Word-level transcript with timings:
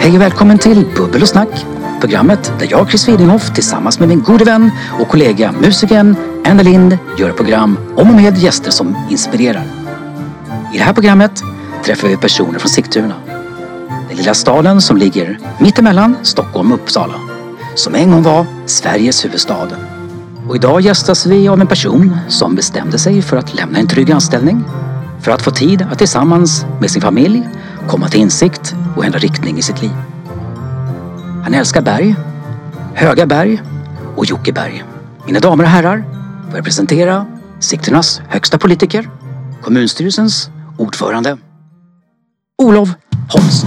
Hej 0.00 0.14
och 0.14 0.20
välkommen 0.20 0.58
till 0.58 0.86
Bubbel 0.96 1.22
och 1.22 1.28
snack. 1.28 1.66
Programmet 2.00 2.52
där 2.58 2.66
jag, 2.70 2.88
Chris 2.88 3.08
Widinghoff, 3.08 3.54
tillsammans 3.54 3.98
med 3.98 4.08
min 4.08 4.22
gode 4.22 4.44
vän 4.44 4.70
och 5.00 5.08
kollega 5.08 5.52
musikern 5.52 6.16
Anna 6.44 6.62
Lind 6.62 6.98
gör 7.18 7.32
program 7.32 7.78
om 7.96 8.08
och 8.08 8.14
med 8.14 8.38
gäster 8.38 8.70
som 8.70 8.96
inspirerar. 9.10 9.64
I 10.74 10.78
det 10.78 10.84
här 10.84 10.92
programmet 10.92 11.42
träffar 11.84 12.08
vi 12.08 12.16
personer 12.16 12.58
från 12.58 12.68
Sigtuna. 12.68 13.14
Den 14.08 14.16
lilla 14.16 14.34
staden 14.34 14.80
som 14.80 14.96
ligger 14.96 15.38
mittemellan 15.60 16.16
Stockholm 16.22 16.72
och 16.72 16.78
Uppsala. 16.78 17.14
Som 17.74 17.94
en 17.94 18.10
gång 18.10 18.22
var 18.22 18.46
Sveriges 18.66 19.24
huvudstad. 19.24 19.68
Och 20.48 20.56
idag 20.56 20.80
gästas 20.80 21.26
vi 21.26 21.48
av 21.48 21.60
en 21.60 21.66
person 21.66 22.16
som 22.28 22.54
bestämde 22.54 22.98
sig 22.98 23.22
för 23.22 23.36
att 23.36 23.54
lämna 23.54 23.78
en 23.78 23.86
trygg 23.86 24.12
anställning 24.12 24.64
för 25.20 25.30
att 25.30 25.42
få 25.42 25.50
tid 25.50 25.82
att 25.82 25.98
tillsammans 25.98 26.66
med 26.80 26.90
sin 26.90 27.02
familj 27.02 27.48
komma 27.88 28.08
till 28.08 28.20
insikt 28.20 28.74
och 28.96 29.04
ändra 29.04 29.18
riktning 29.18 29.58
i 29.58 29.62
sitt 29.62 29.82
liv. 29.82 29.96
Han 31.44 31.54
älskar 31.54 31.82
berg, 31.82 32.16
höga 32.94 33.26
berg 33.26 33.62
och 34.16 34.24
Jockeberg. 34.24 34.84
Mina 35.26 35.40
damer 35.40 35.64
och 35.64 35.70
herrar, 35.70 36.04
får 36.48 36.56
jag 36.56 36.64
presentera 36.64 37.26
Sigtunas 37.60 38.20
högsta 38.28 38.58
politiker, 38.58 39.10
kommunstyrelsens 39.62 40.50
ordförande, 40.78 41.38
Olof 42.62 42.88
Holst. 43.28 43.66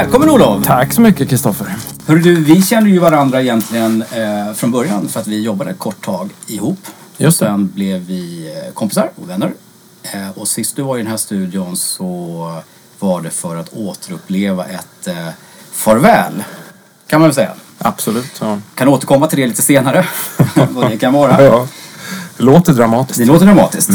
Välkommen 0.00 0.30
Olof! 0.30 0.66
Tack 0.66 0.92
så 0.92 1.00
mycket 1.00 1.28
Kristoffer. 1.28 1.76
Du, 2.06 2.44
vi 2.44 2.62
känner 2.62 2.90
ju 2.90 2.98
varandra 2.98 3.42
egentligen 3.42 4.02
eh, 4.02 4.54
från 4.54 4.70
början 4.70 5.08
för 5.08 5.20
att 5.20 5.26
vi 5.26 5.42
jobbade 5.42 5.70
ett 5.70 5.78
kort 5.78 6.04
tag 6.04 6.30
ihop. 6.46 6.78
Just 7.16 7.40
det. 7.40 7.46
Sen 7.46 7.68
blev 7.74 8.00
vi 8.00 8.52
eh, 8.66 8.72
kompisar 8.74 9.10
och 9.16 9.30
vänner. 9.30 9.52
Eh, 10.02 10.30
och 10.34 10.48
sist 10.48 10.76
du 10.76 10.82
var 10.82 10.96
i 10.96 11.02
den 11.02 11.10
här 11.10 11.16
studion 11.16 11.76
så 11.76 12.62
var 12.98 13.20
det 13.20 13.30
för 13.30 13.56
att 13.56 13.72
återuppleva 13.72 14.64
ett 14.64 15.06
eh, 15.06 15.28
farväl. 15.72 16.44
Kan 17.06 17.20
man 17.20 17.28
väl 17.28 17.34
säga. 17.34 17.52
Absolut. 17.78 18.38
Ja. 18.40 18.58
Kan 18.74 18.88
återkomma 18.88 19.26
till 19.26 19.38
det 19.38 19.46
lite 19.46 19.62
senare. 19.62 20.06
Vad 20.70 20.90
det 20.90 20.96
kan 20.96 21.12
vara. 21.12 21.42
Ja. 21.44 21.68
Det 22.36 22.42
låter 22.42 22.72
dramatiskt. 22.72 23.18
Det 23.18 23.24
låter 23.24 23.46
dramatiskt. 23.46 23.90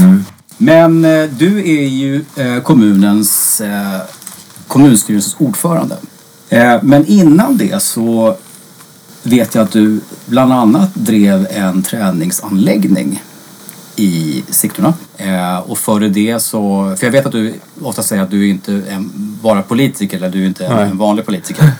Men 0.57 1.05
eh, 1.05 1.23
du 1.29 1.59
är 1.59 1.87
ju 1.87 2.25
eh, 2.35 2.61
kommunens 2.61 3.61
eh, 3.61 4.01
kommunstyrelsens 4.75 5.35
ordförande. 5.39 5.97
Eh, 6.49 6.75
men 6.83 7.05
innan 7.05 7.57
det 7.57 7.81
så 7.81 8.35
vet 9.23 9.55
jag 9.55 9.63
att 9.63 9.71
du 9.71 9.99
bland 10.25 10.53
annat 10.53 10.95
drev 10.95 11.47
en 11.51 11.83
träningsanläggning 11.83 13.23
i 13.95 14.43
Sigtuna. 14.49 14.93
Eh, 15.17 15.57
och 15.57 15.77
före 15.77 16.09
det 16.09 16.39
så, 16.39 16.95
för 16.97 17.07
jag 17.07 17.11
vet 17.11 17.25
att 17.25 17.31
du 17.31 17.53
ofta 17.81 18.03
säger 18.03 18.23
att 18.23 18.31
du 18.31 18.49
inte 18.49 18.73
är 18.73 19.03
bara 19.41 19.61
politiker 19.61 20.17
eller 20.17 20.29
du 20.29 20.43
är 20.43 20.47
inte 20.47 20.69
Nej. 20.69 20.89
en 20.89 20.97
vanlig 20.97 21.25
politiker. 21.25 21.71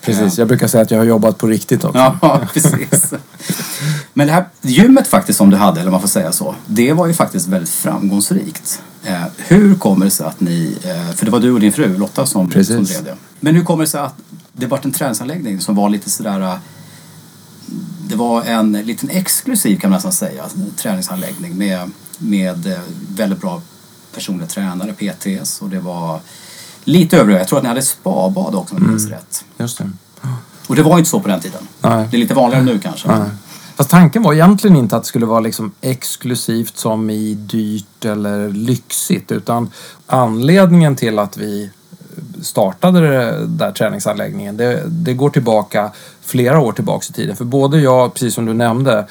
Precis, 0.00 0.38
jag 0.38 0.48
brukar 0.48 0.66
säga 0.66 0.82
att 0.82 0.90
jag 0.90 0.98
har 0.98 1.04
jobbat 1.04 1.38
på 1.38 1.46
riktigt 1.46 1.84
också. 1.84 2.16
Ja, 2.20 2.40
precis. 2.54 3.14
Men 4.14 4.26
det 4.26 4.32
här 4.32 4.44
gymmet 4.62 5.06
faktiskt 5.06 5.36
som 5.36 5.50
du 5.50 5.56
hade, 5.56 5.80
eller 5.80 5.90
man 5.90 6.00
får 6.00 6.08
säga 6.08 6.32
så, 6.32 6.54
det 6.66 6.92
var 6.92 7.06
ju 7.06 7.14
faktiskt 7.14 7.48
väldigt 7.48 7.70
framgångsrikt. 7.70 8.82
Eh, 9.04 9.22
hur 9.36 9.74
kommer 9.74 10.04
det 10.04 10.10
sig 10.10 10.26
att 10.26 10.40
ni, 10.40 10.78
eh, 10.84 11.14
för 11.14 11.24
det 11.24 11.30
var 11.30 11.40
du 11.40 11.52
och 11.52 11.60
din 11.60 11.72
fru 11.72 11.98
Lotta 11.98 12.26
som, 12.26 12.50
Precis. 12.50 12.74
som 12.74 12.84
drev 12.84 13.04
det. 13.04 13.16
Men 13.40 13.54
hur 13.54 13.64
kommer 13.64 13.84
det 13.84 13.90
sig 13.90 14.00
att 14.00 14.14
det 14.52 14.66
var 14.66 14.80
en 14.82 14.92
träningsanläggning 14.92 15.60
som 15.60 15.74
var 15.74 15.88
lite 15.88 16.10
sådär, 16.10 16.40
eh, 16.40 16.54
det 18.08 18.16
var 18.16 18.42
en 18.42 18.72
liten 18.72 19.10
exklusiv 19.10 19.78
kan 19.80 19.90
man 19.90 19.96
nästan 19.96 20.12
säga, 20.12 20.44
träningsanläggning 20.76 21.58
med, 21.58 21.90
med 22.18 22.66
eh, 22.66 22.78
väldigt 23.16 23.40
bra 23.40 23.62
personliga 24.14 24.46
tränare, 24.46 24.92
PTs 24.92 25.62
och 25.62 25.68
det 25.68 25.80
var 25.80 26.20
lite 26.84 27.18
övriga. 27.18 27.38
Jag 27.38 27.48
tror 27.48 27.58
att 27.58 27.62
ni 27.62 27.68
hade 27.68 27.82
spabad 27.82 28.54
också 28.54 28.74
om 28.74 28.82
jag 28.82 28.90
minns 28.90 29.08
rätt. 29.08 29.44
Just 29.58 29.78
det. 29.78 29.90
Och 30.66 30.76
det 30.76 30.82
var 30.82 30.98
inte 30.98 31.10
så 31.10 31.20
på 31.20 31.28
den 31.28 31.40
tiden. 31.40 31.68
Nej. 31.80 32.08
Det 32.10 32.16
är 32.16 32.18
lite 32.18 32.34
vanligare 32.34 32.64
nu 32.64 32.78
kanske. 32.78 33.08
Nej. 33.08 33.28
Fast 33.78 33.90
tanken 33.90 34.22
var 34.22 34.32
egentligen 34.32 34.76
inte 34.76 34.96
att 34.96 35.02
det 35.02 35.08
skulle 35.08 35.26
vara 35.26 35.40
liksom 35.40 35.72
exklusivt 35.80 36.76
som 36.76 37.10
i 37.10 37.34
dyrt 37.34 38.04
eller 38.04 38.48
lyxigt 38.48 39.32
utan 39.32 39.70
anledningen 40.06 40.96
till 40.96 41.18
att 41.18 41.36
vi 41.36 41.70
startade 42.42 43.00
den 43.00 43.56
där 43.56 43.72
träningsanläggningen 43.72 44.56
det, 44.56 44.82
det 44.86 45.14
går 45.14 45.30
tillbaka 45.30 45.90
flera 46.20 46.60
år 46.60 46.72
tillbaka 46.72 47.06
i 47.10 47.12
tiden. 47.12 47.36
För 47.36 47.44
både 47.44 47.80
jag, 47.80 48.14
precis 48.14 48.34
som 48.34 48.46
du 48.46 48.54
nämnde, 48.54 49.06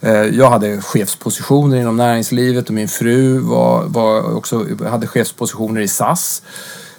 eh, 0.00 0.12
jag 0.12 0.50
hade 0.50 0.80
chefspositioner 0.80 1.76
inom 1.76 1.96
näringslivet 1.96 2.68
och 2.68 2.74
min 2.74 2.88
fru 2.88 3.38
var, 3.38 3.84
var 3.84 4.36
också, 4.36 4.66
hade 4.90 5.06
chefspositioner 5.06 5.80
i 5.80 5.88
SAS. 5.88 6.42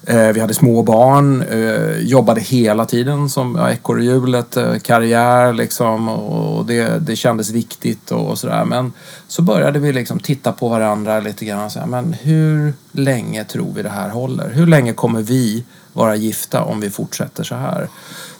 Eh, 0.06 0.28
vi 0.28 0.40
hade 0.40 0.53
små 0.53 0.84
barn, 0.84 1.41
eh, 1.41 1.97
jobbade 1.97 2.41
hela 2.41 2.86
tiden 2.86 3.30
som 3.30 3.56
ja, 3.59 3.72
ekorrhjulet, 3.72 4.58
eh, 4.58 4.80
karriär 4.80 5.53
liksom 5.53 6.09
och 6.09 6.66
det, 6.66 7.08
det 7.08 7.16
kändes 7.16 7.50
viktigt 7.50 8.12
och, 8.12 8.30
och 8.30 8.38
sådär. 8.38 8.66
Men 8.66 8.94
så 9.28 9.41
började 9.41 9.80
vi 9.80 9.94
liksom 9.94 10.19
titta 10.19 10.52
på 10.52 10.69
varandra 10.69 11.19
lite 11.19 11.46
grann 11.46 11.66
och 11.66 11.72
säga, 11.72 11.86
men 11.86 12.14
hur 12.14 12.74
länge 12.91 13.44
tror 13.44 13.74
vi 13.75 13.84
det 13.84 13.90
här 13.90 14.09
håller? 14.09 14.50
Hur 14.50 14.68
länge 14.68 14.94
kommer 14.94 15.22
vi 15.22 15.64
vara 15.94 16.16
gifta 16.16 16.64
om 16.64 16.80
vi 16.80 16.90
fortsätter 16.90 17.44
så 17.44 17.56
här? 17.56 17.88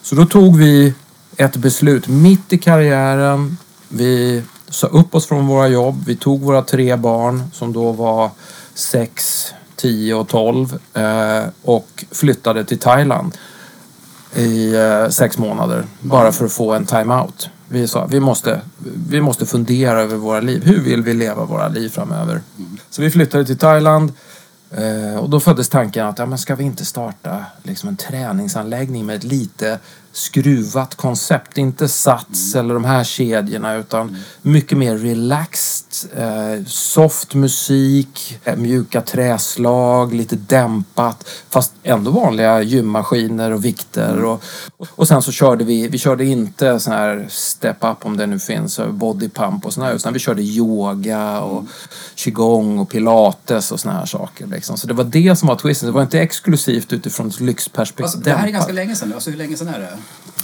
Så 0.02 0.16
då 0.16 0.26
tog 0.26 0.58
vi 0.58 0.94
ett 1.38 1.56
beslut 1.56 2.08
mitt 2.08 2.54
i 2.54 2.58
karriären. 2.58 3.58
Vi 3.90 4.44
sa 4.70 4.88
upp 4.88 5.16
oss 5.16 5.28
från 5.28 5.48
våra 5.48 5.68
jobb. 5.68 6.04
Vi 6.06 6.16
tog 6.16 6.42
våra 6.42 6.62
tre 6.62 6.96
barn 6.96 7.44
som 7.54 7.74
då 7.74 7.92
var 7.92 8.32
sex, 8.74 9.46
10 9.84 10.14
och 10.14 10.28
12 10.28 10.80
eh, 10.94 11.44
och 11.62 12.06
flyttade 12.12 12.66
till 12.66 12.80
Thailand 12.80 13.38
i 14.36 14.76
eh, 14.76 15.10
sex 15.10 15.38
månader 15.38 15.86
bara 16.00 16.32
för 16.32 16.46
att 16.46 16.52
få 16.52 16.74
en 16.74 16.86
time-out. 16.86 17.50
Vi 17.70 17.88
sa 17.88 18.06
vi 18.06 18.20
måste, 18.20 18.62
vi 19.10 19.22
måste 19.22 19.46
fundera 19.46 20.02
över 20.02 20.16
våra 20.16 20.40
liv. 20.40 20.64
Hur 20.66 20.84
vill 20.84 21.02
vi 21.02 21.14
leva 21.14 21.46
våra 21.46 21.68
liv 21.68 21.90
framöver? 21.90 22.42
Så 22.90 23.02
vi 23.02 23.12
flyttade 23.12 23.46
till 23.46 23.58
Thailand 23.58 24.14
eh, 24.72 25.20
och 25.20 25.30
då 25.30 25.40
föddes 25.40 25.70
tanken 25.70 26.08
att 26.08 26.20
ja, 26.20 26.26
men 26.26 26.38
ska 26.38 26.56
vi 26.56 26.64
inte 26.64 26.86
starta 26.86 27.46
liksom 27.64 27.90
en 27.90 27.98
träningsanläggning 27.98 29.06
med 29.06 29.16
ett 29.16 29.24
lite 29.24 29.80
skruvat 30.14 30.96
koncept. 30.96 31.58
Inte 31.58 31.88
Sats 31.88 32.56
eller 32.56 32.74
de 32.74 32.86
här 32.86 33.04
kedjorna 33.04 33.76
utan 33.76 34.18
mycket 34.42 34.78
mer 34.78 34.98
relaxed, 34.98 36.12
eh, 36.18 36.66
soft 36.66 37.34
musik, 37.34 38.40
eh, 38.44 38.56
mjuka 38.56 39.02
träslag, 39.02 40.14
lite 40.14 40.36
dämpat 40.36 41.30
fast 41.50 41.74
ändå 41.84 42.12
vanliga 42.12 42.62
gymmaskiner 42.62 43.52
och 43.52 43.66
vikter. 43.66 44.24
Och, 44.24 44.44
och 44.90 45.08
sen 45.08 45.22
så 45.22 45.32
körde 45.32 45.64
vi, 45.64 45.88
vi 45.88 45.98
körde 45.98 46.26
inte 46.26 46.80
sån 46.80 46.94
här 46.94 47.26
step 47.30 47.78
up 47.82 48.06
om 48.06 48.18
det 48.18 48.26
nu 48.26 48.40
finns, 48.40 48.80
eh, 48.80 48.92
body 48.92 49.30
pump 49.30 49.66
och 49.66 49.74
sån 49.74 49.84
här 49.84 49.94
utan 49.94 50.14
vi 50.14 50.20
körde 50.20 50.42
yoga 50.42 51.40
och 51.40 51.66
qigong 52.16 52.80
och 52.80 52.90
pilates 52.90 53.72
och 53.72 53.80
såna 53.80 53.94
här 53.94 54.06
saker. 54.06 54.48
Liksom. 54.48 54.78
Så 54.78 54.88
det 54.88 54.94
var 54.94 55.04
det 55.04 55.36
som 55.36 55.48
var 55.48 55.56
twisten. 55.56 55.88
Det 55.88 55.94
var 55.94 56.02
inte 56.02 56.20
exklusivt 56.20 56.94
utifrån 56.94 57.28
ett 57.28 57.40
lyxperspektiv. 57.40 58.04
Alltså, 58.04 58.20
det 58.20 58.34
här 58.34 58.48
är 58.48 58.52
ganska 58.52 58.74
länge 58.74 58.96
sedan 58.96 59.10
nu. 59.10 59.16
Alltså 59.16 59.30
hur 59.30 59.38
länge 59.38 59.58
sedan 59.58 59.68
är 59.68 59.80
det? 59.80 59.98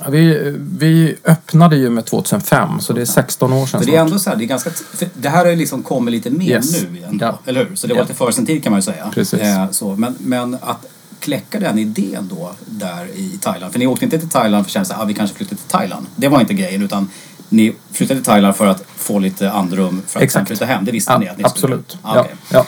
Vi, 0.10 0.54
vi 0.80 1.16
öppnade 1.24 1.76
ju 1.78 1.90
med 1.90 2.06
2005 2.06 2.80
så 2.82 2.94
det 2.94 3.02
är 3.02 3.06
16 3.06 3.54
år 3.54 3.66
sedan 3.66 3.80
För 3.80 3.88
det 3.92 3.96
är 3.98 4.02
ändå 4.02 4.20
så 4.20 4.30
här, 4.30 4.38
det 4.38 4.44
är 4.44 4.48
ganska... 4.48 4.70
Det 5.14 5.30
här 5.30 5.38
har 5.46 5.52
ju 5.52 5.56
liksom 5.56 5.84
kommit 5.84 6.12
lite 6.12 6.30
mer 6.30 6.50
Yes. 6.50 6.82
nu 6.92 6.98
igen. 6.98 7.18
Ja. 7.22 7.40
Eller 7.46 7.66
hur? 7.66 7.76
Så 7.76 7.88
det 7.88 7.94
var 7.94 8.00
Ja. 8.00 8.04
lite 8.04 8.14
före 8.14 8.34
sin 8.34 8.46
tid 8.46 8.64
kan 8.64 8.72
man 8.72 8.78
ju 8.78 8.84
säga. 8.84 9.12
Precis. 9.14 9.40
Eh, 9.40 9.70
så. 9.72 9.96
Men, 9.96 10.16
men 10.20 10.58
att 10.62 10.86
kläcka 11.20 11.60
den 11.60 11.80
idén 11.80 12.30
då 12.36 12.52
där 12.66 13.08
i 13.16 13.38
Thailand. 13.42 13.72
För 13.72 13.80
ni 13.80 13.88
åkte 13.88 14.06
inte 14.06 14.20
till 14.20 14.30
Thailand 14.30 14.66
för 14.66 14.70
att 14.80 14.88
känna 14.88 14.96
att 15.00 15.02
ah, 15.04 15.06
vi 15.06 15.14
kanske 15.14 15.36
flyttar 15.38 15.56
till 15.56 15.66
Thailand. 15.68 16.06
Det 16.16 16.28
var 16.28 16.40
inte 16.42 16.54
grejen 16.54 16.82
utan 16.84 17.10
ni 17.50 17.76
flyttade 17.92 18.20
till 18.20 18.26
Thailand 18.26 18.56
för 18.56 18.66
att 18.68 18.84
få 18.96 19.20
lite 19.20 19.52
andrum 19.52 20.02
för 20.08 20.20
att 20.20 20.24
Exakt. 20.24 20.40
sen 20.40 20.46
flytta 20.58 20.66
hem. 20.66 20.86
Det 20.86 20.92
visste 20.92 21.12
Ja, 21.12 21.18
ni 21.20 21.28
att 21.28 21.38
ni 21.38 21.44
skulle. 21.44 21.76
absolut. 21.76 21.98
Ah, 22.02 22.20
okej. 22.20 22.36
ja. 22.52 22.66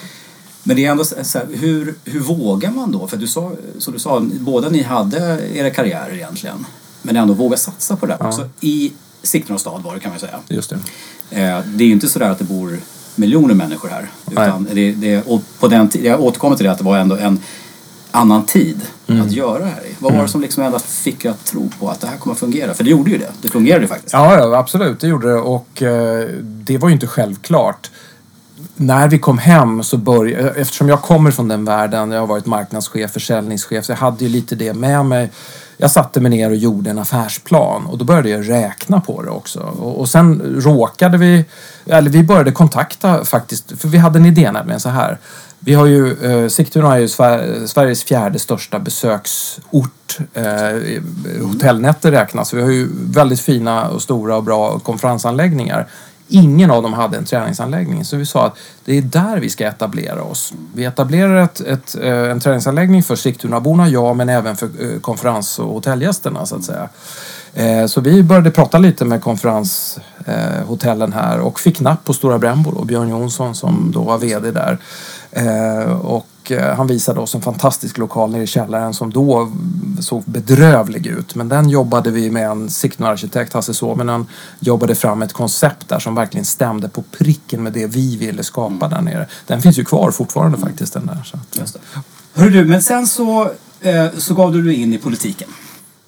Men 0.63 0.75
det 0.75 0.85
är 0.85 0.91
ändå 0.91 1.03
så 1.05 1.15
så 1.23 1.37
här, 1.37 1.47
hur, 1.53 1.95
hur 2.05 2.19
vågar 2.19 2.71
man 2.71 2.91
då? 2.91 3.07
För 3.07 3.17
du 3.17 3.27
sa, 3.27 3.51
som 3.77 3.93
du 3.93 3.99
sa, 3.99 4.19
båda 4.39 4.69
ni 4.69 4.83
hade 4.83 5.49
era 5.53 5.69
karriärer 5.69 6.13
egentligen. 6.13 6.65
Men 7.01 7.17
ändå 7.17 7.33
våga 7.33 7.57
satsa 7.57 7.95
på 7.95 8.05
det 8.05 8.17
här 8.19 8.27
också. 8.27 8.49
I 8.61 8.91
Sigtuna 9.23 9.59
stad 9.59 9.83
var 9.83 9.93
det 9.93 9.99
kan 9.99 10.11
man 10.11 10.19
säga. 10.19 10.39
Just 10.47 10.69
det. 10.69 10.75
Eh, 11.41 11.59
det 11.65 11.83
är 11.83 11.87
ju 11.87 11.91
inte 11.93 12.09
sådär 12.09 12.29
att 12.29 12.37
det 12.39 12.43
bor 12.45 12.79
miljoner 13.15 13.53
människor 13.53 13.89
här. 13.89 14.09
Utan 14.31 14.67
det, 14.73 14.91
det, 14.91 15.21
och 15.27 15.41
på 15.59 15.67
den 15.67 15.91
jag 16.03 16.21
återkommer 16.21 16.55
till 16.55 16.65
det 16.65 16.71
att 16.71 16.77
det 16.77 16.83
var 16.83 16.97
ändå 16.97 17.15
en 17.15 17.39
annan 18.11 18.45
tid 18.45 18.81
Mm. 19.07 19.21
att 19.25 19.31
göra 19.31 19.59
det 19.59 19.65
här 19.65 19.81
i. 19.85 19.95
Vad 19.99 20.13
var 20.13 20.21
det 20.21 20.27
som 20.27 20.41
liksom 20.41 20.63
ändå 20.63 20.79
fick 20.79 21.25
att 21.25 21.45
tro 21.45 21.69
på 21.79 21.89
att 21.89 22.01
det 22.01 22.07
här 22.07 22.17
kommer 22.17 22.33
att 22.33 22.39
fungera? 22.39 22.73
För 22.73 22.83
det 22.83 22.89
gjorde 22.89 23.11
ju 23.11 23.17
det. 23.17 23.31
Det 23.41 23.49
fungerade 23.49 23.81
ju 23.81 23.87
faktiskt. 23.87 24.13
Ja, 24.13 24.37
ja, 24.37 24.57
absolut. 24.57 24.99
Det 24.99 25.07
gjorde 25.07 25.27
det. 25.27 25.39
Och 25.39 25.81
eh, 25.81 26.27
det 26.41 26.77
var 26.77 26.89
ju 26.89 26.93
inte 26.93 27.07
självklart. 27.07 27.91
när 28.75 29.07
vi 29.07 29.19
kom 29.19 29.37
hem 29.37 29.83
så 29.83 29.97
började, 29.97 30.49
eftersom 30.49 30.89
jag 30.89 31.01
kommer 31.01 31.31
från 31.31 31.47
den 31.47 31.65
världen, 31.65 32.11
jag 32.11 32.19
har 32.19 32.27
varit 32.27 32.45
marknadschef, 32.45 33.11
försäljningschef, 33.11 33.85
så 33.85 33.91
jag 33.91 33.97
hade 33.97 34.23
ju 34.25 34.29
lite 34.29 34.55
det 34.55 34.73
med 34.73 35.05
mig. 35.05 35.31
Jag 35.81 35.91
satte 35.91 36.19
mig 36.19 36.29
ner 36.29 36.49
och 36.49 36.55
gjorde 36.55 36.89
en 36.89 36.99
affärsplan 36.99 37.85
och 37.85 37.97
då 37.97 38.05
började 38.05 38.29
jag 38.29 38.49
räkna 38.49 39.01
på 39.01 39.21
det 39.21 39.29
också. 39.29 39.59
Och, 39.59 39.99
och 39.99 40.09
sen 40.09 40.41
råkade 40.59 41.17
vi, 41.17 41.45
eller 41.85 42.09
vi 42.09 42.23
började 42.23 42.51
kontakta 42.51 43.25
faktiskt, 43.25 43.81
för 43.81 43.87
vi 43.87 43.97
hade 43.97 44.19
en 44.19 44.25
idé 44.25 44.51
nämligen 44.51 44.79
så 44.79 44.89
här. 44.89 45.17
Vi 45.59 45.73
har 45.73 45.85
ju, 45.85 46.25
eh, 46.25 46.47
Sigtuna 46.47 46.95
är 46.95 46.99
ju 46.99 47.07
Sver 47.07 47.67
Sveriges 47.67 48.03
fjärde 48.03 48.39
största 48.39 48.79
besöksort. 48.79 50.17
Eh, 50.33 51.01
hotellnätter 51.43 52.11
räknas. 52.11 52.53
Vi 52.53 52.61
har 52.61 52.69
ju 52.69 52.89
väldigt 52.93 53.41
fina 53.41 53.89
och 53.89 54.01
stora 54.01 54.35
och 54.35 54.43
bra 54.43 54.79
konferensanläggningar. 54.79 55.87
Ingen 56.33 56.71
av 56.71 56.83
dem 56.83 56.93
hade 56.93 57.17
en 57.17 57.25
träningsanläggning. 57.25 58.05
Så 58.05 58.17
vi 58.17 58.25
sa 58.25 58.45
att 58.45 58.57
det 58.85 58.97
är 58.97 59.01
där 59.01 59.37
vi 59.37 59.49
ska 59.49 59.67
etablera 59.67 60.23
oss. 60.23 60.53
Vi 60.73 60.85
etablerar 60.85 61.43
ett, 61.43 61.59
ett, 61.61 61.95
eh, 62.01 62.31
en 62.31 62.39
träningsanläggning 62.39 63.03
för 63.03 63.15
Sigtunaborna, 63.15 63.89
ja, 63.89 64.13
men 64.13 64.29
även 64.29 64.55
för 64.55 64.65
eh, 64.65 64.99
konferens 64.99 65.59
och 65.59 65.73
hotellgästerna 65.73 66.45
så 66.45 66.55
att 66.55 66.63
säga. 66.63 66.89
Eh, 67.53 67.85
så 67.85 68.01
vi 68.01 68.23
började 68.23 68.51
prata 68.51 68.77
lite 68.77 69.05
med 69.05 69.21
konferenshotellen 69.21 71.13
här 71.13 71.39
och 71.39 71.59
fick 71.59 71.79
napp 71.79 72.03
på 72.03 72.13
Stora 72.13 72.39
Brännbo 72.39 72.71
och 72.71 72.85
Björn 72.85 73.09
Jonsson 73.09 73.55
som 73.55 73.91
då 73.93 74.01
var 74.01 74.17
VD 74.17 74.51
där. 74.51 74.77
Och 76.01 76.27
Eh, 76.49 76.75
han 76.75 76.87
visade 76.87 77.19
oss 77.19 77.35
en 77.35 77.41
fantastisk 77.41 77.97
lokal 77.97 78.31
nere 78.31 78.43
i 78.43 78.47
källaren 78.47 78.93
som 78.93 79.13
då 79.13 79.51
såg 79.99 80.23
bedrövlig 80.25 81.07
ut. 81.07 81.35
Men 81.35 81.49
den 81.49 81.69
jobbade 81.69 82.11
vi 82.11 82.31
med 82.31 82.49
en 82.49 82.69
Sigtuna-arkitekt, 82.69 83.53
Hasse 83.53 83.73
Suominen, 83.73 84.25
jobbade 84.59 84.95
fram 84.95 85.21
ett 85.21 85.33
koncept 85.33 85.89
där 85.89 85.99
som 85.99 86.15
verkligen 86.15 86.45
stämde 86.45 86.89
på 86.89 87.01
pricken 87.01 87.63
med 87.63 87.73
det 87.73 87.87
vi 87.87 88.17
ville 88.17 88.43
skapa 88.43 88.87
där 88.87 89.01
nere. 89.01 89.27
Den 89.47 89.61
finns 89.61 89.79
ju 89.79 89.85
kvar 89.85 90.11
fortfarande 90.11 90.57
faktiskt 90.57 90.93
den 90.93 91.05
där. 91.05 91.23
Så 91.25 91.37
att, 91.37 91.57
Just 91.59 91.73
det. 91.73 91.79
Hörru 92.33 92.49
du, 92.49 92.65
men 92.65 92.81
sen 92.81 93.07
så, 93.07 93.51
eh, 93.81 94.05
så 94.17 94.33
gav 94.33 94.53
du 94.53 94.61
dig 94.61 94.75
in 94.75 94.93
i 94.93 94.97
politiken. 94.97 95.49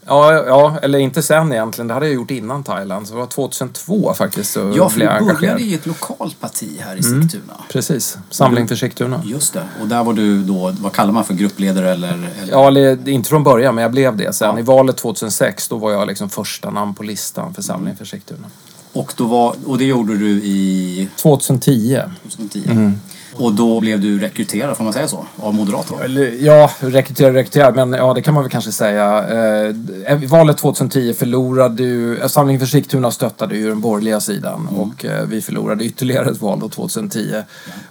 Ja, 0.05 0.33
ja, 0.33 0.77
eller 0.81 0.99
inte 0.99 1.21
sen 1.21 1.53
egentligen. 1.53 1.87
Det 1.87 1.93
hade 1.93 2.05
jag 2.05 2.15
gjort 2.15 2.31
innan 2.31 2.63
Thailand. 2.63 3.07
Så 3.07 3.13
det 3.13 3.19
var 3.19 3.27
2002 3.27 4.13
faktiskt. 4.13 4.53
Så 4.53 4.73
Ja, 4.75 4.89
för 4.89 4.95
blev 4.95 5.19
du 5.19 5.33
började 5.33 5.61
i 5.61 5.73
ett 5.73 5.85
lokalt 5.85 6.39
parti 6.39 6.79
här 6.79 6.95
i 6.95 7.03
Sigtuna. 7.03 7.53
Precis. 7.71 8.17
Samling 8.29 8.67
för 8.67 8.75
Sigtuna. 8.75 9.21
Just 9.25 9.53
det. 9.53 9.63
Och 9.81 9.87
där 9.87 10.03
var 10.03 10.13
du 10.13 10.43
då, 10.43 10.75
vad 10.79 10.91
kallar 10.91 11.11
man 11.13 11.25
för 11.25 11.33
gruppledare 11.33 11.91
eller? 11.91 12.07
eller? 12.13 12.29
Ja, 12.51 12.67
eller, 12.67 13.09
inte 13.09 13.29
från 13.29 13.43
början, 13.43 13.75
men 13.75 13.81
jag 13.81 13.91
blev 13.91 14.17
det 14.17 14.33
sen. 14.33 14.49
Ja. 14.53 14.59
I 14.59 14.61
valet 14.61 14.97
2006, 14.97 15.67
då 15.67 15.77
var 15.77 15.91
jag 15.91 16.07
liksom 16.07 16.29
första 16.29 16.69
namn 16.69 16.93
på 16.93 17.03
listan 17.03 17.53
för 17.53 17.61
Samling 17.61 17.95
för 17.95 18.05
Sigtuna. 18.05 18.47
Och, 18.93 19.13
då 19.17 19.25
var, 19.25 19.55
och 19.65 19.77
det 19.77 19.85
gjorde 19.85 20.17
du 20.17 20.29
i 20.29 21.07
2010. 21.15 22.01
2010. 22.23 22.63
Mm. 22.71 22.93
Och 23.35 23.53
då 23.53 23.79
blev 23.79 24.01
du 24.01 24.19
rekryterad, 24.19 24.77
får 24.77 24.83
man 24.83 24.93
säga 24.93 25.07
så, 25.07 25.25
av 25.37 25.53
Moderaterna? 25.53 26.07
Ja, 26.39 26.71
rekrytera, 26.79 27.33
rekrytera, 27.33 27.71
men 27.71 27.93
ja, 27.93 28.13
det 28.13 28.21
kan 28.21 28.33
man 28.33 28.43
väl 28.43 28.51
kanske 28.51 28.71
säga. 28.71 29.27
Eh, 29.27 30.23
I 30.23 30.25
valet 30.25 30.57
2010 30.57 31.13
förlorade 31.13 31.83
ju, 31.83 32.17
eh, 32.17 32.27
Samling 32.27 32.59
för 32.59 32.65
Sigtuna 32.65 33.11
stöttade 33.11 33.57
ju 33.57 33.69
den 33.69 33.81
borgerliga 33.81 34.19
sidan 34.19 34.67
och 34.67 35.05
eh, 35.05 35.25
vi 35.25 35.41
förlorade 35.41 35.83
ytterligare 35.83 36.29
ett 36.31 36.41
val 36.41 36.59
då 36.59 36.69
2010. 36.69 37.43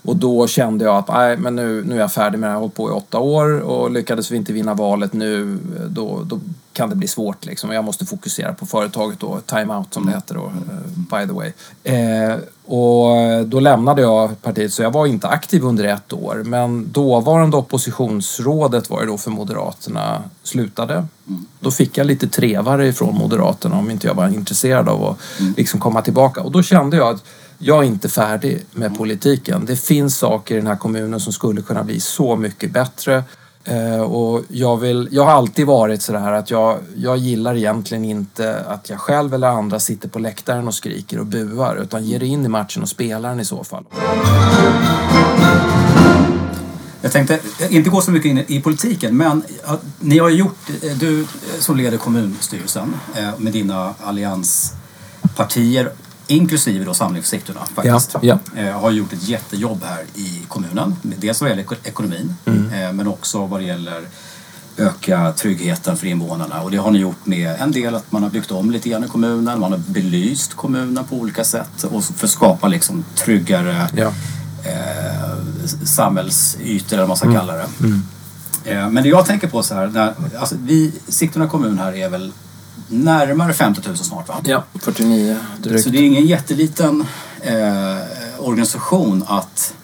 Och 0.02 0.16
då 0.16 0.46
kände 0.46 0.84
jag 0.84 0.96
att 0.96 1.08
nej, 1.08 1.36
men 1.36 1.56
nu, 1.56 1.84
nu 1.86 1.94
är 1.94 2.00
jag 2.00 2.12
färdig 2.12 2.38
med 2.38 2.48
det 2.48 2.52
här. 2.52 2.54
Jag 2.54 2.56
har 2.56 2.60
hållit 2.60 2.74
på 2.74 2.88
i 2.88 2.92
åtta 2.92 3.18
år 3.18 3.60
och 3.60 3.90
lyckades 3.90 4.30
vi 4.30 4.36
inte 4.36 4.52
vinna 4.52 4.74
valet 4.74 5.12
nu, 5.12 5.58
eh, 5.76 5.82
då, 5.82 6.22
då 6.24 6.40
kan 6.72 6.90
det 6.90 6.96
bli 6.96 7.08
svårt 7.08 7.46
liksom. 7.46 7.72
Jag 7.72 7.84
måste 7.84 8.06
fokusera 8.06 8.52
på 8.52 8.66
företaget 8.66 9.20
då, 9.20 9.40
time 9.46 9.74
out 9.74 9.94
som 9.94 10.06
det 10.06 10.12
heter 10.12 10.34
då, 10.34 10.44
eh, 10.44 11.20
by 11.20 11.26
the 11.26 11.32
way. 11.32 11.52
Eh, 11.84 12.36
och 12.74 13.16
eh, 13.16 13.42
då 13.44 13.60
lämnade 13.60 14.02
jag 14.02 14.42
partiet, 14.42 14.72
så 14.72 14.82
jag 14.82 14.90
var 14.90 15.06
inte 15.06 15.28
aktiv 15.28 15.64
under 15.64 15.84
ett 15.84 16.12
år. 16.12 16.42
Men 16.44 16.92
dåvarande 16.92 17.56
oppositionsrådet 17.56 18.90
var 18.90 19.00
det 19.00 19.06
då 19.06 19.18
för 19.18 19.30
Moderaterna 19.30 20.22
slutade. 20.42 21.06
Då 21.60 21.70
fick 21.70 21.98
jag 21.98 22.06
lite 22.06 22.28
trevare 22.28 22.86
ifrån 22.86 23.14
Moderaterna 23.14 23.78
om 23.78 23.90
inte 23.90 24.06
jag 24.06 24.14
var 24.14 24.28
intresserad 24.28 24.88
av 24.88 25.04
att 25.04 25.18
liksom 25.56 25.80
komma 25.80 26.02
tillbaka. 26.02 26.40
Och 26.40 26.52
då 26.52 26.62
kände 26.62 26.96
jag 26.96 27.14
att 27.14 27.24
jag 27.58 27.78
är 27.78 27.86
inte 27.86 28.08
färdig 28.08 28.64
med 28.72 28.98
politiken. 28.98 29.64
Det 29.66 29.76
finns 29.76 30.18
saker 30.18 30.54
i 30.54 30.58
den 30.58 30.66
här 30.66 30.76
kommunen 30.76 31.20
som 31.20 31.32
skulle 31.32 31.62
kunna 31.62 31.84
bli 31.84 32.00
så 32.00 32.36
mycket 32.36 32.72
bättre. 32.72 33.24
Eh, 33.64 34.00
och 34.00 34.42
jag, 34.48 34.76
vill, 34.76 35.08
jag 35.12 35.24
har 35.24 35.32
alltid 35.32 35.66
varit 35.66 36.02
sådär 36.02 36.32
att 36.32 36.50
jag, 36.50 36.78
jag 36.96 37.16
gillar 37.16 37.54
egentligen 37.54 38.04
inte 38.04 38.64
att 38.68 38.90
jag 38.90 38.98
själv 39.00 39.34
eller 39.34 39.48
andra 39.48 39.80
sitter 39.80 40.08
på 40.08 40.18
läktaren 40.18 40.68
och 40.68 40.74
skriker 40.74 41.20
och 41.20 41.26
buar 41.26 41.76
utan 41.76 42.04
ger 42.04 42.18
dig 42.18 42.28
in 42.28 42.44
i 42.44 42.48
matchen 42.48 42.82
och 42.82 42.88
spelar 42.88 43.28
den 43.28 43.40
i 43.40 43.44
så 43.44 43.64
fall. 43.64 43.84
Jag 47.02 47.12
tänkte 47.12 47.40
inte 47.70 47.90
gå 47.90 48.00
så 48.00 48.10
mycket 48.10 48.30
in 48.30 48.44
i 48.46 48.60
politiken, 48.60 49.16
men 49.16 49.42
ni 50.00 50.18
har 50.18 50.30
gjort, 50.30 50.70
eh, 50.82 50.96
du 50.96 51.26
som 51.58 51.76
leder 51.76 51.98
kommunstyrelsen 51.98 52.94
eh, 53.16 53.30
med 53.38 53.52
dina 53.52 53.94
allianspartier, 54.00 55.92
inklusive 56.26 56.84
då 56.84 56.94
Samling 56.94 57.22
för 57.22 57.28
Sigtuna 57.28 57.60
faktiskt, 57.74 58.14
Ja, 58.22 58.38
eh, 58.56 58.80
har 58.80 58.90
gjort 58.90 59.12
ett 59.12 59.28
jättejobb 59.28 59.82
här 59.84 60.04
i 60.14 60.42
kommunen. 60.48 60.96
Dels 61.02 61.40
vad 61.40 61.50
gäller 61.50 61.62
eko- 61.62 61.76
ekonomin, 61.84 62.34
eh, 62.46 62.92
men 62.92 63.06
också 63.08 63.46
vad 63.46 63.60
det 63.60 63.64
gäller 63.64 64.00
öka 64.76 65.32
tryggheten 65.32 65.96
för 65.96 66.06
invånarna. 66.06 66.60
Och 66.62 66.70
det 66.70 66.76
har 66.76 66.90
ni 66.90 66.98
gjort 66.98 67.26
med 67.26 67.56
en 67.60 67.72
del 67.72 67.94
att 67.94 68.12
man 68.12 68.22
har 68.22 68.30
byggt 68.30 68.50
om 68.50 68.70
lite 68.70 68.88
grann 68.88 69.04
i 69.04 69.08
kommunen, 69.08 69.60
man 69.60 69.72
har 69.72 69.78
belyst 69.78 70.54
kommunen 70.54 71.04
på 71.04 71.16
olika 71.16 71.44
sätt 71.44 71.84
och 71.84 72.04
för 72.04 72.26
att 72.26 72.30
skapa 72.30 72.68
liksom 72.68 73.04
tryggare 73.14 73.88
Ja. 73.96 74.12
eh, 74.64 75.66
samhällsytor 75.84 76.92
eller 76.96 77.02
vad 77.02 77.08
man 77.08 77.16
ska 77.16 77.32
kalla 77.32 77.52
det. 77.52 77.66
Eh, 78.64 78.90
men 78.90 79.02
det 79.02 79.08
jag 79.08 79.26
tänker 79.26 79.48
på 79.48 79.62
så 79.62 79.74
här, 79.74 79.86
när, 79.86 80.14
alltså 80.38 80.54
vi, 80.62 80.92
Sigtuna 81.08 81.48
kommun 81.48 81.78
här 81.78 81.92
är 81.96 82.08
väl 82.08 82.32
närmare 82.92 83.52
50 83.52 83.80
000 83.86 83.96
snart 83.96 84.28
va? 84.28 84.34
Ja, 84.44 84.64
49 84.80 85.36
drygt. 85.58 85.84
Så 85.84 85.90
det 85.90 85.98
är 85.98 86.02
ingen 86.02 86.26
jätteliten 86.26 87.06
eh, 87.40 87.96
organisation 88.38 89.24
att, 89.28 89.74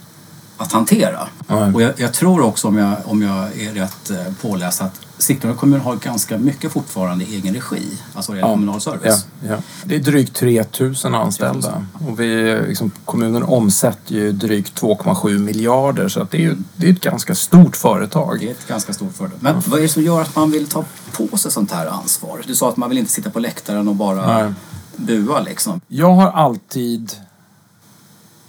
att 0.59 0.73
hantera. 0.73 1.29
Nej. 1.47 1.75
Och 1.75 1.83
jag, 1.83 1.93
jag 1.97 2.13
tror 2.13 2.41
också 2.41 2.69
om 2.69 2.79
jag, 2.79 2.97
om 3.05 3.23
jag 3.23 3.61
är 3.61 3.75
rätt 3.75 4.11
eh, 4.11 4.33
påläst 4.43 4.81
att 4.81 5.01
Sigtuna 5.19 5.55
kommun 5.55 5.81
har 5.81 5.97
ganska 5.97 6.39
mycket 6.39 6.73
fortfarande 6.73 7.25
i 7.25 7.35
egen 7.35 7.55
regi. 7.55 7.83
Alltså 8.15 8.33
det 8.33 8.39
gäller 8.39 8.53
kommunal 8.53 8.81
service. 8.81 9.27
Ja, 9.41 9.49
ja. 9.49 9.57
Det 9.85 9.95
är 9.95 10.01
drygt 10.01 10.37
3000 10.37 11.15
anställda. 11.15 11.87
Och 12.09 12.21
vi, 12.21 12.61
liksom, 12.69 12.91
kommunen 13.05 13.43
omsätter 13.43 14.15
ju 14.15 14.33
drygt 14.33 14.81
2,7 14.81 15.39
miljarder 15.39 16.09
så 16.09 16.23
att 16.23 16.31
det 16.31 16.37
är 16.39 16.43
ju 16.43 16.57
det 16.77 16.89
är 16.89 16.93
ett 16.93 17.01
ganska 17.01 17.35
stort 17.35 17.77
företag. 17.77 18.41
Det 18.41 18.47
är 18.47 18.51
ett 18.51 18.69
ganska 18.69 18.93
stort 18.93 19.13
företag. 19.17 19.39
Men 19.41 19.63
vad 19.67 19.79
är 19.79 19.83
det 19.83 19.89
som 19.89 20.03
gör 20.03 20.23
att 20.23 20.37
man 20.37 20.51
vill 20.51 20.67
ta 20.67 20.85
på 21.13 21.37
sig 21.37 21.51
sånt 21.51 21.73
här 21.73 21.87
ansvar? 21.87 22.43
Du 22.47 22.57
sa 22.57 22.69
att 22.69 22.77
man 22.77 22.89
vill 22.89 22.99
inte 22.99 23.13
sitta 23.13 23.31
på 23.31 23.39
läktaren 23.39 23.89
och 23.89 23.95
bara 23.95 24.43
Nej. 24.43 24.53
bua 24.97 25.41
liksom. 25.41 25.81
Jag 25.89 26.15
har 26.15 26.31
alltid 26.31 27.13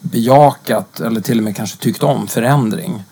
bejakat 0.01 0.99
eller 0.99 1.21
till 1.21 1.37
och 1.37 1.43
med 1.43 1.55
kanske 1.55 1.77
tyckt 1.77 2.03
om 2.03 2.27
förändring. 2.27 3.03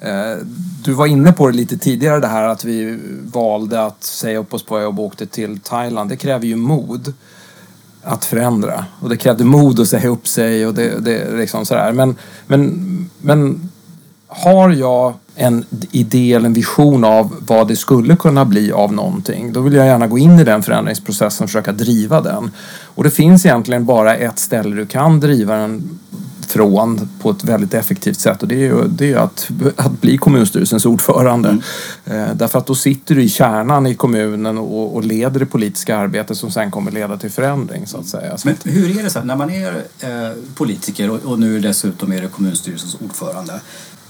Eh, 0.00 0.36
du 0.84 0.92
var 0.92 1.06
inne 1.06 1.32
på 1.32 1.46
det 1.46 1.56
lite 1.56 1.78
tidigare 1.78 2.20
det 2.20 2.26
här 2.26 2.48
att 2.48 2.64
vi 2.64 2.98
valde 3.32 3.84
att 3.84 4.04
säga 4.04 4.38
upp 4.38 4.54
oss 4.54 4.62
på 4.62 4.80
jobb 4.80 4.98
och 4.98 5.04
åkte 5.04 5.26
till 5.26 5.58
Thailand. 5.60 6.10
Det 6.10 6.16
kräver 6.16 6.46
ju 6.46 6.56
mod 6.56 7.14
att 8.02 8.24
förändra. 8.24 8.84
Och 9.00 9.08
det 9.08 9.16
krävde 9.16 9.44
mod 9.44 9.80
att 9.80 9.88
säga 9.88 10.08
upp 10.08 10.28
sig 10.28 10.66
och 10.66 10.74
det, 10.74 11.00
det 11.00 11.36
liksom 11.36 11.66
sådär. 11.66 11.92
Men, 11.92 12.16
men, 12.46 13.10
men 13.20 13.70
har 14.34 14.70
jag 14.70 15.14
en 15.36 15.64
idé 15.90 16.32
eller 16.32 16.46
en 16.46 16.52
vision 16.52 17.04
av 17.04 17.34
vad 17.46 17.68
det 17.68 17.76
skulle 17.76 18.16
kunna 18.16 18.44
bli 18.44 18.72
av 18.72 18.92
någonting, 18.92 19.52
då 19.52 19.60
vill 19.60 19.74
jag 19.74 19.86
gärna 19.86 20.06
gå 20.06 20.18
in 20.18 20.40
i 20.40 20.44
den 20.44 20.62
förändringsprocessen 20.62 21.44
och 21.44 21.50
försöka 21.50 21.72
driva 21.72 22.20
den. 22.20 22.50
Och 22.84 23.04
det 23.04 23.10
finns 23.10 23.46
egentligen 23.46 23.84
bara 23.84 24.16
ett 24.16 24.38
ställe 24.38 24.76
du 24.76 24.86
kan 24.86 25.20
driva 25.20 25.56
den 25.56 25.98
från 26.52 27.08
på 27.20 27.30
ett 27.30 27.44
väldigt 27.44 27.74
effektivt 27.74 28.20
sätt 28.20 28.42
och 28.42 28.48
det 28.48 28.54
är 28.54 28.58
ju 28.58 28.88
det 28.88 29.12
är 29.12 29.16
att, 29.16 29.50
att 29.76 30.00
bli 30.00 30.18
kommunstyrelsens 30.18 30.86
ordförande. 30.86 31.58
Eh, 32.04 32.26
därför 32.34 32.58
att 32.58 32.66
då 32.66 32.74
sitter 32.74 33.14
du 33.14 33.22
i 33.22 33.28
kärnan 33.28 33.86
i 33.86 33.94
kommunen 33.94 34.58
och, 34.58 34.94
och 34.94 35.04
leder 35.04 35.40
det 35.40 35.46
politiska 35.46 35.96
arbetet 35.96 36.36
som 36.36 36.50
sen 36.50 36.70
kommer 36.70 36.90
leda 36.90 37.16
till 37.16 37.30
förändring 37.30 37.86
så 37.86 37.98
att 37.98 38.06
säga. 38.06 38.36
Men 38.44 38.56
hur 38.64 38.98
är 38.98 39.02
det 39.02 39.10
så 39.10 39.18
här, 39.18 39.26
när 39.26 39.36
man 39.36 39.50
är 39.50 39.74
eh, 40.00 40.36
politiker 40.54 41.10
och, 41.10 41.18
och 41.24 41.38
nu 41.38 41.60
dessutom 41.60 42.12
är 42.12 42.22
det 42.22 42.28
kommunstyrelsens 42.28 42.96
ordförande. 43.00 43.60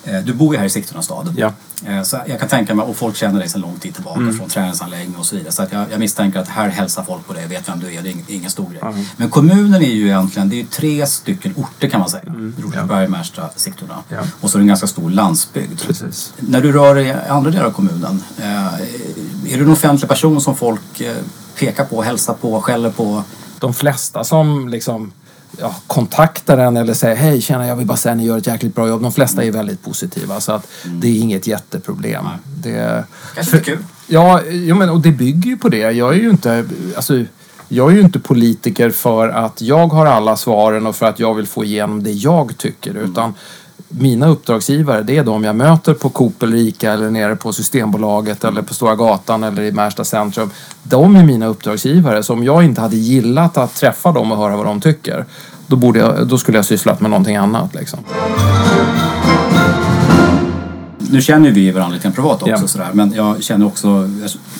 Eh, 0.05 0.21
du 0.25 0.33
bor 0.33 0.55
ju 0.55 0.59
här 0.59 0.67
i 0.67 0.71
Sigtuna 0.71 1.03
stad. 1.03 1.35
Ja. 1.39 1.53
Eh, 1.87 2.03
så 2.03 2.19
jag 2.27 2.41
kan 2.41 2.49
tänka 2.49 2.75
mig, 2.75 2.85
och 2.87 2.97
folk 2.97 3.17
känner 3.17 3.39
dig 3.41 3.49
sedan 3.49 3.61
lång 3.61 3.79
tid 3.79 3.95
tillbaka 3.95 4.33
från 4.39 4.49
träningsanläggning 4.49 5.17
och 5.17 5.27
så 5.27 5.37
vidare. 5.37 5.53
Så 5.53 5.63
att 5.63 5.73
jag, 5.73 5.87
jag 5.93 6.01
misstänker 6.01 6.41
att 6.41 6.49
här 6.49 6.69
hälsar 6.69 7.03
folk 7.05 7.27
på 7.27 7.33
dig, 7.33 7.47
vet 7.47 7.69
vem 7.69 7.81
du 7.81 7.95
är, 7.95 8.03
det 8.03 8.09
är 8.09 8.13
ing- 8.13 8.25
ingen 8.29 8.51
stor 8.51 8.71
grej. 8.71 9.05
Men 9.17 9.31
kommunen 9.31 9.83
är 9.83 9.87
ju 9.93 10.07
egentligen, 10.07 10.49
det 10.49 10.61
är 10.61 10.65
tre 10.65 11.07
stycken 11.07 11.55
orter 11.57 11.89
kan 11.89 12.01
man 12.01 12.09
säga. 12.09 12.23
Rosersberg, 12.59 13.09
Märsta, 13.09 13.51
Sigtuna. 13.57 13.99
Ja. 14.09 14.19
Och 14.41 14.51
så 14.51 14.59
är 14.59 14.61
det 14.61 14.65
en 14.65 14.69
ganska 14.69 14.87
stor 14.87 15.11
landsbygd. 15.11 15.81
Precis. 15.87 16.33
När 16.39 16.61
du 16.61 16.73
rör 16.73 16.95
dig 16.95 17.07
i 17.07 17.13
andra 17.29 17.51
delar 17.51 17.65
av 17.67 17.71
kommunen, 17.73 18.23
eh, 18.39 18.67
är 19.53 19.57
du 19.57 19.61
en 19.63 19.71
offentlig 19.71 20.09
person 20.09 20.41
som 20.41 20.57
folk 20.57 21.03
pekar 21.59 21.85
på, 21.85 22.03
hälsar 22.03 22.35
på, 22.35 22.61
skäller 22.61 22.91
på? 22.91 23.25
de 23.59 23.75
flesta 23.75 24.25
som 24.25 24.69
liksom 24.69 25.13
ja, 25.59 25.75
kontaktar 25.87 26.59
en 26.59 26.77
eller 26.77 26.95
säger 26.95 27.17
hej 27.17 27.41
tjena 27.41 27.67
jag 27.67 27.77
vill 27.77 27.87
bara 27.87 27.97
säga 27.97 28.15
ni 28.15 28.25
gör 28.27 28.39
ett 28.39 28.47
jäkligt 28.47 28.75
bra 28.75 28.89
jobb. 28.89 29.03
De 29.03 29.13
flesta 29.13 29.45
är 29.45 29.51
väldigt 29.51 29.85
positiva 29.85 30.41
så 30.41 30.53
att 30.53 30.69
det 30.85 31.09
är 31.09 31.21
inget 31.21 31.47
jätteproblem. 31.47 32.25
Det, 32.45 33.05
Kanske 33.35 33.57
lite 33.57 33.71
kul. 33.71 33.85
Ja, 34.07 34.41
jo, 34.51 34.77
men, 34.77 34.91
och 34.91 35.01
det 35.01 35.11
bygger 35.11 35.51
ju 35.51 35.57
på 35.57 35.69
det. 35.69 35.93
Jag 35.93 36.15
är 36.15 36.19
ju 36.19 36.31
inte, 36.31 36.65
alltså, 36.97 37.25
jag 37.69 37.91
är 37.91 37.95
ju 37.95 38.01
inte 38.01 38.19
politiker 38.19 38.91
för 38.91 39.29
att 39.29 39.63
jag 39.63 39.87
har 39.87 40.07
alla 40.07 40.37
svaren 40.37 40.87
och 40.87 40.97
för 40.97 41.07
att 41.07 41.19
jag 41.19 41.35
vill 41.35 41.47
få 41.47 41.65
igenom 41.65 42.03
det 42.03 42.11
jag 42.11 42.59
tycker. 42.59 42.95
Utan 42.95 43.35
mina 43.99 44.27
uppdragsgivare, 44.27 45.03
det 45.03 45.19
är 45.19 45.25
de 45.25 45.45
jag 45.45 45.57
möter 45.57 45.95
på 45.95 46.09
Coop 46.09 46.43
eller 46.43 46.57
Ica 46.57 46.93
eller 46.93 47.11
nere 47.11 47.37
på 47.37 47.53
Systembolaget 47.53 48.45
eller 48.45 48.63
på 48.63 48.75
Stora 48.75 48.97
Gatan 48.97 49.45
eller 49.45 49.63
i 49.63 49.73
Märsta 49.73 50.05
centrum. 50.05 50.51
De 50.83 51.17
är 51.17 51.25
mina 51.25 51.47
uppdragsgivare. 51.47 52.23
Så 52.23 52.33
om 52.33 52.45
jag 52.45 52.65
inte 52.65 52.81
hade 52.81 52.97
gillat 52.97 53.57
att 53.59 53.75
träffa 53.75 54.13
dem 54.13 54.33
och 54.33 54.39
höra 54.39 54.57
vad 54.57 54.67
de 54.67 54.81
tycker, 54.81 55.25
då, 55.67 55.77
borde 55.77 55.99
jag, 55.99 56.29
då 56.29 56.39
skulle 56.39 56.59
jag 56.59 56.65
sysslat 56.65 57.01
med 57.01 57.11
någonting 57.11 57.37
annat. 57.37 57.75
Liksom. 57.75 57.99
Nu 61.11 61.23
känner 61.23 61.51
vi 61.51 61.71
varandra 61.71 61.95
lite 61.97 62.11
privat 62.11 62.43
också 62.43 62.51
Ja. 62.51 62.67
sådär, 62.69 62.89
men 62.93 63.13
jag 63.13 63.43
känner 63.43 63.67
också 63.67 64.09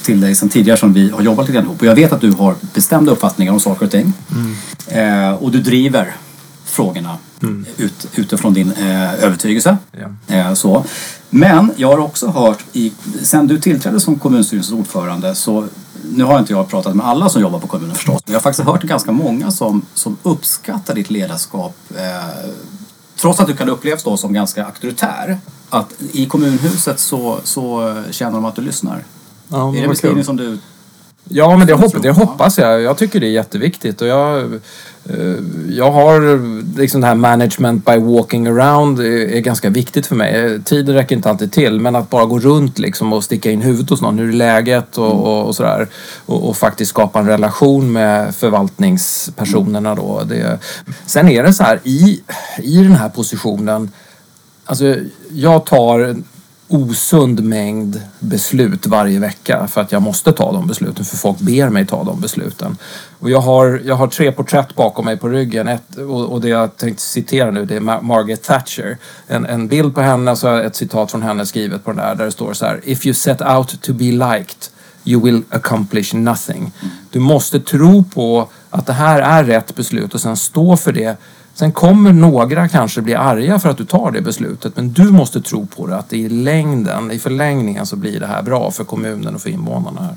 till 0.05 0.21
dig 0.21 0.35
sedan 0.35 0.49
tidigare 0.49 0.79
som 0.79 0.93
vi 0.93 1.11
har 1.11 1.23
jobbat 1.23 1.49
lite 1.49 1.59
ihop 1.61 1.81
och 1.81 1.87
jag 1.87 1.95
vet 1.95 2.13
att 2.13 2.21
du 2.21 2.33
har 2.33 2.55
bestämda 2.75 3.13
uppfattningar 3.13 3.53
om 3.53 3.61
saker 3.61 3.87
och 3.87 3.93
ting. 3.93 4.13
Mm. 4.89 5.29
Eh, 5.29 5.35
och 5.35 5.51
du 5.51 5.61
driver 5.61 6.15
frågorna 6.73 7.17
ut, 7.77 8.09
utifrån 8.15 8.55
din 8.55 8.73
eh, 8.73 9.25
övertygelse. 9.25 9.77
Ja. 9.91 10.35
Eh, 10.37 10.55
så. 10.55 10.85
Men 11.31 11.73
jag 11.77 11.89
har 11.89 11.99
också 11.99 12.27
hört, 12.27 12.65
i, 12.73 12.93
sen 13.23 13.47
du 13.47 13.61
tillträdde 13.61 14.01
som 14.01 14.19
kommunstyrelsens 14.19 14.81
ordförande 14.81 15.35
så 15.35 15.67
nu 16.15 16.25
har 16.25 16.39
inte 16.39 16.53
jag 16.53 16.69
pratat 16.69 16.97
med 16.97 17.07
alla 17.07 17.29
som 17.29 17.43
jobbar 17.43 17.59
på 17.59 17.67
kommunen 17.67 17.95
förstås. 17.95 18.23
Men 18.27 18.33
jag 18.33 18.41
har 18.41 18.43
faktiskt 18.43 18.69
hört 18.69 18.83
ganska 18.83 19.13
många 19.13 19.51
som, 19.51 19.87
som 19.95 20.17
uppskattar 20.23 20.95
ditt 20.95 21.11
ledarskap 21.11 21.77
eh, 21.97 22.51
trots 23.17 23.41
att 23.41 23.47
du 23.47 23.57
kan 23.57 23.69
upplevas 23.69 24.03
då 24.03 24.17
som 24.17 24.33
ganska 24.33 24.67
auktoritär. 24.67 25.39
Att 25.71 25.93
i 26.13 26.27
kommunhuset 26.27 27.01
så, 27.01 27.39
så 27.45 27.95
känner 28.11 28.33
de 28.33 28.45
att 28.45 28.57
du 28.57 28.63
lyssnar. 28.63 29.05
Ja, 29.49 29.69
är 29.69 29.73
det 29.73 29.79
en 29.83 29.89
beskrivning 29.89 30.25
som 30.25 30.37
du... 30.37 30.59
Ja, 31.29 31.57
men 31.57 31.67
det, 31.67 31.73
hopp, 31.73 32.03
det 32.03 32.11
hoppas 32.11 32.59
jag. 32.59 32.83
Jag 32.83 32.99
tycker 32.99 33.21
det 33.21 33.27
är 33.27 33.31
jätteviktigt. 33.31 34.01
Och 34.01 34.09
jag, 34.09 34.43
eh, 35.05 35.37
jag 35.71 35.91
har 35.91 36.79
liksom 36.79 37.01
det 37.01 37.07
här 37.07 37.15
management 37.15 37.85
by 37.85 37.97
walking 37.97 38.47
around 38.47 39.01
är, 39.01 39.41
ganska 39.41 39.71
viktigt 39.71 40.07
för 40.07 40.17
mig. 40.17 40.63
Tiden 40.65 40.95
räcker 40.95 41.17
inte 41.17 41.31
alltid 41.31 41.53
till, 41.53 41.81
men 41.81 41.97
att 41.97 42.11
bara 42.11 42.25
gå 42.25 42.39
runt 42.39 42.79
liksom 42.79 43.13
och 43.13 43.25
sticka 43.25 43.51
in 43.51 43.63
huvudet 43.63 43.91
hos 43.91 44.01
någon. 44.01 44.19
Hur 44.19 44.29
är 44.29 44.33
läget 44.33 44.99
och, 44.99 45.27
och, 45.27 45.47
och 45.47 45.57
sådär. 45.57 45.89
Och, 46.27 46.49
och 46.49 46.57
faktiskt 46.57 46.91
skapa 46.91 47.19
en 47.19 47.27
relation 47.27 47.93
med 47.93 48.35
förvaltningspersonerna 48.35 49.95
då. 49.95 50.23
Det, 50.29 50.59
sen 51.07 51.29
är 51.29 51.43
det 51.43 51.53
så 51.53 51.63
här, 51.63 51.81
i, 51.85 52.21
i 52.59 52.77
den 52.77 52.93
här 52.93 53.09
positionen 53.09 53.91
Alltså, 54.65 54.97
jag 55.31 55.67
tar 55.67 56.17
osund 56.75 57.45
mängd 57.45 58.01
beslut 58.19 58.87
varje 58.87 59.19
vecka 59.19 59.67
för 59.67 59.81
att 59.81 59.93
jag 59.93 60.03
måste 60.03 60.33
ta 60.33 60.53
de 60.53 60.67
besluten 60.67 61.05
för 61.05 61.17
folk 61.17 61.39
ber 61.39 61.69
mig 61.69 61.87
ta 61.87 62.05
de 62.05 62.21
besluten. 62.21 62.77
Och 63.19 63.31
jag 63.31 63.41
har, 63.41 63.83
jag 63.85 63.95
har 63.95 64.07
tre 64.07 64.33
porträtt 64.33 64.75
bakom 64.75 65.05
mig 65.05 65.17
på 65.17 65.29
ryggen 65.29 65.69
ett, 65.69 65.97
och, 65.97 66.33
och 66.33 66.41
det 66.41 66.49
jag 66.49 66.77
tänkte 66.77 67.03
citera 67.03 67.51
nu 67.51 67.65
det 67.65 67.77
är 67.77 67.81
Ma- 67.81 68.03
Margaret 68.03 68.43
Thatcher. 68.43 68.99
En, 69.27 69.47
en 69.47 69.69
bild 69.69 69.95
på 69.95 70.01
henne 70.01 70.31
och 70.31 70.39
så 70.39 70.49
har 70.49 70.55
jag 70.55 70.65
ett 70.65 70.77
citat 70.77 71.11
från 71.11 71.23
henne 71.23 71.47
skrivet 71.47 71.85
på 71.85 71.91
den 71.91 71.97
där 71.97 72.15
där 72.15 72.25
det 72.25 72.33
står 72.33 72.53
så 72.53 72.67
här 72.67 72.81
If 72.85 73.07
you 73.07 73.15
set 73.15 73.41
out 73.41 73.83
to 73.83 73.93
be 73.93 74.05
liked 74.05 74.69
you 75.05 75.25
will 75.25 75.43
accomplish 75.51 76.15
nothing. 76.15 76.73
Du 77.11 77.19
måste 77.19 77.61
tro 77.61 78.05
på 78.05 78.49
att 78.71 78.87
det 78.87 78.93
här 78.93 79.21
är 79.21 79.45
rätt 79.45 79.75
beslut 79.75 80.15
och 80.15 80.21
sen 80.21 80.37
stå 80.37 80.77
för 80.77 80.93
det. 80.93 81.17
Sen 81.55 81.73
kommer 81.73 82.13
några 82.13 82.69
kanske 82.69 83.03
bli 83.03 83.15
arga 83.15 83.59
för 83.59 83.69
att 83.69 83.77
du 83.77 83.85
tar 83.85 84.11
det 84.11 84.23
beslutet 84.23 84.77
men 84.77 84.93
du 84.93 85.11
måste 85.11 85.41
tro 85.41 85.67
på 85.67 85.87
det 85.87 85.97
att 85.97 86.13
i 86.13 86.29
längden, 86.29 87.11
i 87.11 87.19
förlängningen 87.19 87.87
så 87.87 87.97
blir 87.97 88.21
det 88.21 88.27
här 88.27 88.43
bra 88.43 88.71
för 88.71 88.85
kommunen 88.85 89.35
och 89.35 89.41
för 89.41 89.51
invånarna 89.51 90.03
här. 90.03 90.17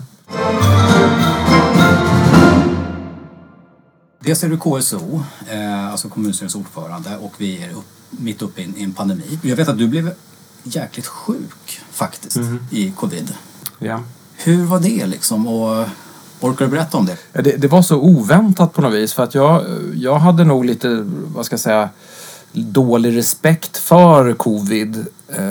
Dels 4.19 4.43
är 4.43 4.49
du 4.49 4.57
KSO, 4.57 5.23
eh, 5.49 5.91
alltså 5.91 6.09
kommunstyrelsens 6.09 6.55
ordförande 6.55 7.17
och 7.17 7.33
vi 7.37 7.63
är 7.63 7.69
upp, 7.69 7.85
mitt 8.09 8.41
uppe 8.41 8.61
i 8.61 8.83
en, 8.83 8.93
pandemi. 8.93 9.39
Jag 9.41 9.55
vet 9.55 9.69
att 9.69 9.77
du 9.77 9.87
blev 9.87 10.11
jäkligt 10.63 11.07
sjuk 11.07 11.79
faktiskt 11.91 12.37
i 12.71 12.91
covid. 12.91 13.33
Ja. 13.79 14.03
Hur 14.35 14.65
var 14.65 14.79
det 14.79 15.05
liksom? 15.05 15.47
Och 15.47 15.87
orkar 16.49 16.65
du 16.65 16.71
berätta 16.71 16.97
om 16.97 17.05
det? 17.05 17.17
Ja, 17.33 17.41
Det, 17.41 17.57
det 17.57 17.67
var 17.67 17.81
så 17.81 17.95
oväntat 17.97 18.73
på 18.73 18.81
något 18.81 18.93
vis 18.93 19.13
för 19.13 19.23
att 19.23 19.35
jag, 19.35 19.61
jag 19.95 20.15
hade 20.15 20.43
nog 20.43 20.65
lite, 20.65 21.05
vad 21.35 21.45
ska 21.45 21.53
jag 21.53 21.59
säga, 21.59 21.89
dålig 22.51 23.17
respekt 23.17 23.77
för 23.77 24.33
covid. 24.33 25.05
Eh, 25.29 25.43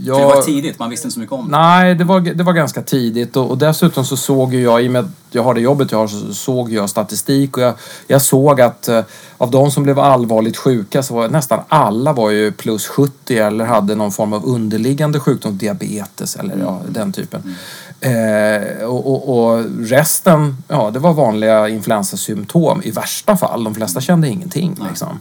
Jag, 0.00 0.16
För 0.16 0.28
det 0.28 0.34
var 0.34 0.42
tidigt, 0.42 0.78
man 0.78 0.90
visste 0.90 1.06
inte 1.06 1.14
så 1.14 1.20
mycket 1.20 1.32
om 1.32 1.44
det. 1.50 1.58
Nej, 1.58 1.94
det 1.94 2.04
var, 2.04 2.20
det 2.20 2.44
var 2.44 2.52
ganska 2.52 2.82
tidigt 2.82 3.36
och, 3.36 3.50
och 3.50 3.58
dessutom 3.58 4.04
så 4.04 4.16
såg 4.16 4.54
ju 4.54 4.62
jag, 4.62 4.84
i 4.84 4.88
och 4.88 4.92
med 4.92 5.00
att 5.04 5.10
jag 5.30 5.42
har 5.42 5.54
det 5.54 5.60
jobbet 5.60 5.92
jag 5.92 5.98
har, 5.98 6.08
så 6.08 6.34
såg 6.34 6.72
jag 6.72 6.90
statistik 6.90 7.56
och 7.56 7.62
jag, 7.62 7.74
jag 8.06 8.22
såg 8.22 8.60
att 8.60 8.88
eh, 8.88 9.00
av 9.38 9.50
de 9.50 9.70
som 9.70 9.82
blev 9.82 9.98
allvarligt 9.98 10.56
sjuka 10.56 11.02
så 11.02 11.14
var 11.14 11.28
nästan 11.28 11.60
alla 11.68 12.12
var 12.12 12.30
ju 12.30 12.52
plus 12.52 12.86
70 12.86 13.38
eller 13.38 13.64
hade 13.64 13.94
någon 13.94 14.12
form 14.12 14.32
av 14.32 14.46
underliggande 14.46 15.20
sjukdom, 15.20 15.58
diabetes 15.58 16.36
eller 16.36 16.56
ja, 16.58 16.80
den 16.88 17.12
typen. 17.12 17.54
Eh, 18.00 18.84
och, 18.84 19.06
och, 19.06 19.54
och 19.54 19.64
resten, 19.80 20.56
ja 20.68 20.90
det 20.90 20.98
var 20.98 21.12
vanliga 21.12 21.68
influensasymptom 21.68 22.82
i 22.82 22.90
värsta 22.90 23.36
fall. 23.36 23.64
De 23.64 23.74
flesta 23.74 24.00
kände 24.00 24.28
ingenting 24.28 24.76
liksom. 24.88 25.20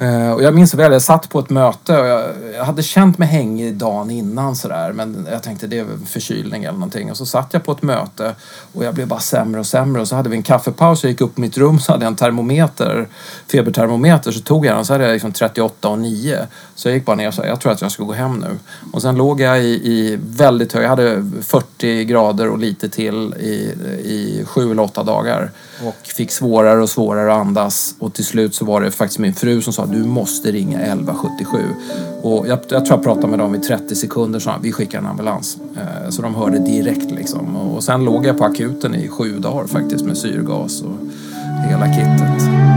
Eh, 0.00 0.32
och 0.32 0.42
jag 0.42 0.54
minns 0.54 0.74
väl, 0.74 0.92
jag 0.92 1.02
satt 1.02 1.28
på 1.28 1.38
ett 1.38 1.50
möte 1.50 1.98
och 1.98 2.06
jag, 2.06 2.30
jag 2.54 2.64
hade 2.64 2.82
känt 2.82 3.18
mig 3.18 3.28
hängig 3.28 3.74
dagen 3.76 4.10
innan 4.10 4.56
sådär 4.56 4.92
men 4.92 5.28
jag 5.30 5.42
tänkte 5.42 5.66
det 5.66 5.78
är 5.78 5.84
väl 5.84 5.98
förkylning 6.06 6.64
eller 6.64 6.72
någonting. 6.72 7.10
Och 7.10 7.16
så 7.16 7.26
satt 7.26 7.48
jag 7.52 7.64
på 7.64 7.72
ett 7.72 7.82
möte 7.82 8.34
och 8.72 8.84
jag 8.84 8.94
blev 8.94 9.08
bara 9.08 9.20
sämre 9.20 9.60
och 9.60 9.66
sämre 9.66 10.00
och 10.00 10.08
så 10.08 10.16
hade 10.16 10.28
vi 10.28 10.36
en 10.36 10.42
kaffepaus 10.42 10.98
och 10.98 11.04
jag 11.04 11.10
gick 11.10 11.20
upp 11.20 11.34
på 11.34 11.40
mitt 11.40 11.58
rum 11.58 11.80
så 11.80 11.92
hade 11.92 12.04
jag 12.04 12.10
en 12.10 12.16
termometer, 12.16 13.08
febertermometer 13.52 14.32
så 14.32 14.40
tog 14.40 14.66
jag 14.66 14.76
den 14.76 14.84
så 14.84 14.94
hade 14.94 15.04
jag 15.04 15.12
liksom 15.12 15.32
38 15.32 15.88
och 15.88 15.98
9. 15.98 16.46
Så 16.74 16.88
jag 16.88 16.94
gick 16.94 17.04
bara 17.04 17.16
ner 17.16 17.28
och 17.28 17.34
sa 17.34 17.46
jag 17.46 17.60
tror 17.60 17.72
att 17.72 17.82
jag 17.82 17.92
ska 17.92 18.04
gå 18.04 18.12
hem 18.12 18.38
nu. 18.38 18.58
Och 18.92 19.02
sen 19.02 19.16
låg 19.16 19.40
jag 19.40 19.62
i, 19.62 19.68
i 19.68 20.18
väldigt 20.22 20.72
hög, 20.72 20.84
jag 20.84 20.88
hade 20.88 21.30
40 21.42 22.04
grader 22.04 22.48
och 22.48 22.58
lite 22.58 22.88
till 22.88 23.34
i, 23.34 23.74
i 24.04 24.44
sju 24.46 24.70
eller 24.70 24.82
åtta 24.82 25.02
dagar. 25.02 25.50
Och 25.86 26.06
fick 26.06 26.30
svårare 26.30 26.82
och 26.82 26.88
svårare 26.88 27.32
att 27.32 27.40
andas 27.40 27.94
och 27.98 28.14
till 28.14 28.24
slut 28.24 28.54
så 28.54 28.64
var 28.64 28.80
det 28.80 28.90
faktiskt 28.90 29.18
min 29.18 29.34
fru 29.34 29.62
som 29.62 29.72
sa 29.72 29.86
du 29.86 30.04
måste 30.04 30.52
ringa 30.52 30.80
1177. 30.80 31.58
Och 32.22 32.48
jag, 32.48 32.58
jag 32.68 32.84
tror 32.84 32.98
jag 32.98 33.02
pratade 33.02 33.26
med 33.26 33.38
dem 33.38 33.54
i 33.54 33.58
30 33.58 33.96
sekunder 33.96 34.38
så 34.38 34.50
vi 34.62 34.72
skickar 34.72 34.98
en 34.98 35.06
ambulans. 35.06 35.56
Eh, 35.76 36.10
så 36.10 36.22
de 36.22 36.34
hörde 36.34 36.58
direkt 36.58 37.10
liksom. 37.10 37.56
Och, 37.56 37.74
och 37.76 37.84
sen 37.84 38.04
låg 38.04 38.26
jag 38.26 38.38
på 38.38 38.44
akuten 38.44 38.94
i 38.94 39.08
sju 39.08 39.38
dagar 39.38 39.66
faktiskt 39.66 40.04
med 40.04 40.18
syrgas 40.18 40.82
och 40.82 40.96
hela 41.68 41.86
kittet. 41.86 42.69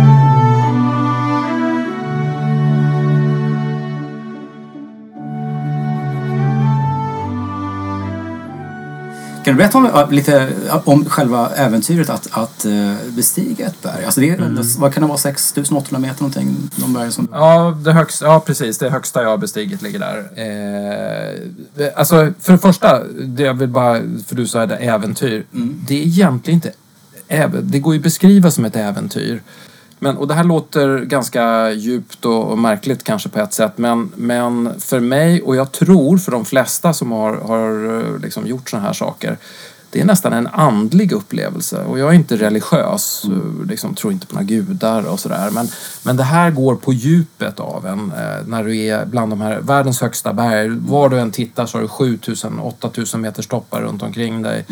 Kan 9.43 9.53
du 9.53 9.57
berätta 9.57 9.77
om, 9.77 9.85
äh, 9.85 10.11
lite 10.11 10.49
om 10.85 11.05
själva 11.05 11.49
äventyret 11.49 12.09
att, 12.09 12.27
att 12.31 12.65
eh, 12.65 12.93
bestiga 13.09 13.65
ett 13.65 13.81
berg? 13.81 14.05
Alltså 14.05 14.21
det 14.21 14.29
är, 14.29 14.79
Vad 14.79 14.93
kan 14.93 15.03
det 15.03 15.07
vara, 15.07 15.17
6800 15.17 15.99
meter 15.99 16.21
någonting? 16.21 16.69
De 16.75 16.93
berg 16.93 17.11
som... 17.11 17.27
Ja, 17.31 17.77
det 17.85 17.91
högsta, 17.91 18.25
ja, 18.25 18.39
precis. 18.39 18.77
Det 18.77 18.89
högsta 18.89 19.21
jag 19.21 19.29
har 19.29 19.37
bestigit 19.37 19.81
ligger 19.81 19.99
där. 19.99 20.17
Eh, 21.77 21.87
alltså, 21.95 22.33
för 22.39 22.51
det 22.51 22.59
första, 22.59 23.03
det 23.03 23.43
jag 23.43 23.53
vill 23.53 23.69
bara, 23.69 24.01
för 24.27 24.35
du 24.35 24.47
sa 24.47 24.65
det 24.65 24.75
äventyr. 24.75 25.45
Det 25.87 26.01
är 26.01 26.05
egentligen 26.05 26.57
inte, 26.57 26.71
det 27.61 27.79
går 27.79 27.93
ju 27.93 27.99
att 27.99 28.03
beskriva 28.03 28.51
som 28.51 28.65
ett 28.65 28.75
äventyr. 28.75 29.41
Men, 30.03 30.17
och 30.17 30.27
det 30.27 30.33
här 30.33 30.43
låter 30.43 30.99
ganska 30.99 31.71
djupt 31.71 32.25
och, 32.25 32.51
och 32.51 32.57
märkligt 32.57 33.03
kanske 33.03 33.29
på 33.29 33.39
ett 33.39 33.53
sätt. 33.53 33.77
Men, 33.77 34.11
men 34.15 34.79
för 34.79 34.99
mig, 34.99 35.41
och 35.41 35.55
jag 35.55 35.71
tror 35.71 36.17
för 36.17 36.31
de 36.31 36.45
flesta 36.45 36.93
som 36.93 37.11
har, 37.11 37.33
har 37.35 37.99
eh, 37.99 38.19
liksom 38.19 38.47
gjort 38.47 38.69
sådana 38.69 38.87
här 38.87 38.93
saker. 38.93 39.37
Det 39.89 40.01
är 40.01 40.05
nästan 40.05 40.33
en 40.33 40.47
andlig 40.47 41.11
upplevelse. 41.11 41.83
Och 41.83 41.99
jag 41.99 42.09
är 42.09 42.13
inte 42.13 42.35
religiös, 42.35 43.25
eh, 43.25 43.67
liksom, 43.67 43.95
tror 43.95 44.13
inte 44.13 44.27
på 44.27 44.35
några 44.35 44.45
gudar 44.45 45.03
och 45.03 45.19
sådär. 45.19 45.49
Men, 45.51 45.67
men 46.03 46.17
det 46.17 46.23
här 46.23 46.51
går 46.51 46.75
på 46.75 46.93
djupet 46.93 47.59
av 47.59 47.85
en. 47.85 48.11
Eh, 48.11 48.47
när 48.47 48.63
du 48.63 48.77
är 48.77 49.05
bland 49.05 49.31
de 49.31 49.41
här 49.41 49.59
världens 49.59 50.01
högsta 50.01 50.33
berg. 50.33 50.69
Var 50.69 51.09
du 51.09 51.19
än 51.19 51.31
tittar 51.31 51.65
så 51.65 51.77
har 51.77 51.81
du 51.81 51.87
7000-8000 51.87 53.17
meters 53.17 53.47
toppar 53.47 53.81
runt 53.81 54.03
omkring 54.03 54.41
dig. 54.41 54.65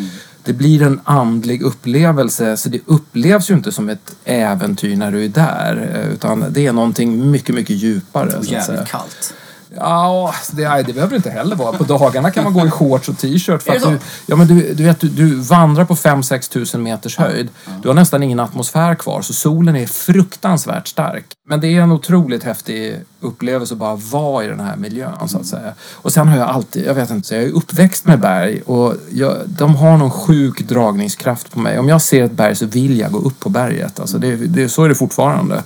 Det 0.44 0.54
blir 0.54 0.82
en 0.82 1.00
andlig 1.04 1.62
upplevelse. 1.62 2.58
Så 2.58 2.70
det 2.70 2.80
upplevs 2.86 3.50
ju 3.50 3.54
inte 3.54 3.72
som 3.72 3.90
ett 3.90 4.16
äventyr 4.26 4.96
när 4.96 5.12
du 5.12 5.26
är 5.26 5.30
där. 5.30 5.90
eh, 6.06 6.14
Utan 6.14 6.46
det 6.50 6.68
är 6.68 6.74
någonting 6.74 7.32
mycket, 7.32 7.56
mycket 7.56 7.76
djupare. 7.76 8.38
Och 8.38 8.46
jävligt 8.46 8.88
kallt. 8.88 9.34
Ja, 9.76 10.34
det, 10.52 10.64
det 10.64 10.94
behöver 10.94 11.10
det 11.10 11.16
inte 11.16 11.30
heller 11.30 11.56
vara. 11.56 11.78
På 11.78 11.84
dagarna 11.84 12.32
kan 12.32 12.44
man 12.44 12.54
gå 12.54 12.68
i 12.68 12.72
shorts 12.72 13.10
och 13.10 13.18
t-shirt. 13.18 13.64
För 13.64 13.76
att 13.76 13.84
du, 13.84 14.00
ja, 14.26 14.36
men 14.36 14.48
du, 14.48 14.74
du, 14.74 14.84
vet, 14.84 15.00
du, 15.00 15.10
du 15.10 15.36
vandrar 15.36 15.86
på 15.86 15.96
5-6 15.96 16.52
tusen 16.52 16.84
meters 16.84 17.18
höjd. 17.18 17.50
Du 17.82 17.88
har 17.88 17.96
nästan 17.96 18.24
ingen 18.24 18.40
atmosfär 18.40 18.96
kvar, 18.96 19.22
så 19.22 19.34
solen 19.34 19.76
är 19.76 19.88
fruktansvärt 19.88 20.88
stark. 20.88 21.26
Men 21.48 21.62
det 21.62 21.68
är 21.68 21.82
en 21.82 21.92
otroligt 21.92 22.44
häftig 22.44 23.00
upplevelse 23.20 23.74
att 23.74 23.78
bara 23.78 23.96
vara 23.96 24.46
i 24.46 24.48
den 24.48 24.60
här 24.60 24.76
miljön, 24.76 25.28
så 25.28 25.38
att 25.38 25.46
säga. 25.46 25.74
Och 25.92 26.14
sen 26.14 26.28
har 26.28 26.38
jag 26.38 26.50
alltid, 26.50 26.86
jag 26.86 26.94
vet 26.94 27.10
inte, 27.10 27.36
jag 27.36 27.44
är 27.44 27.52
uppväxt 27.52 28.06
med 28.06 28.20
berg 28.20 28.62
och 28.62 28.96
jag, 29.12 29.38
de 29.46 29.76
har 29.76 29.98
någon 29.98 30.12
sjuk 30.12 30.62
dragningskraft 30.62 31.52
på 31.52 31.60
mig. 31.60 31.80
Om 31.80 31.90
jag 31.90 32.02
ser 32.02 32.24
ett 32.24 32.32
berg 32.32 32.56
så 32.56 32.66
vill 32.66 33.00
jag 33.00 33.12
gå 33.12 33.20
upp 33.20 33.40
på 33.40 33.50
berget. 33.50 34.00
Alltså 34.00 34.18
det, 34.18 34.36
det, 34.36 34.70
så 34.70 34.84
är 34.84 34.90
det 34.90 34.96
fortfarande. 34.96 35.64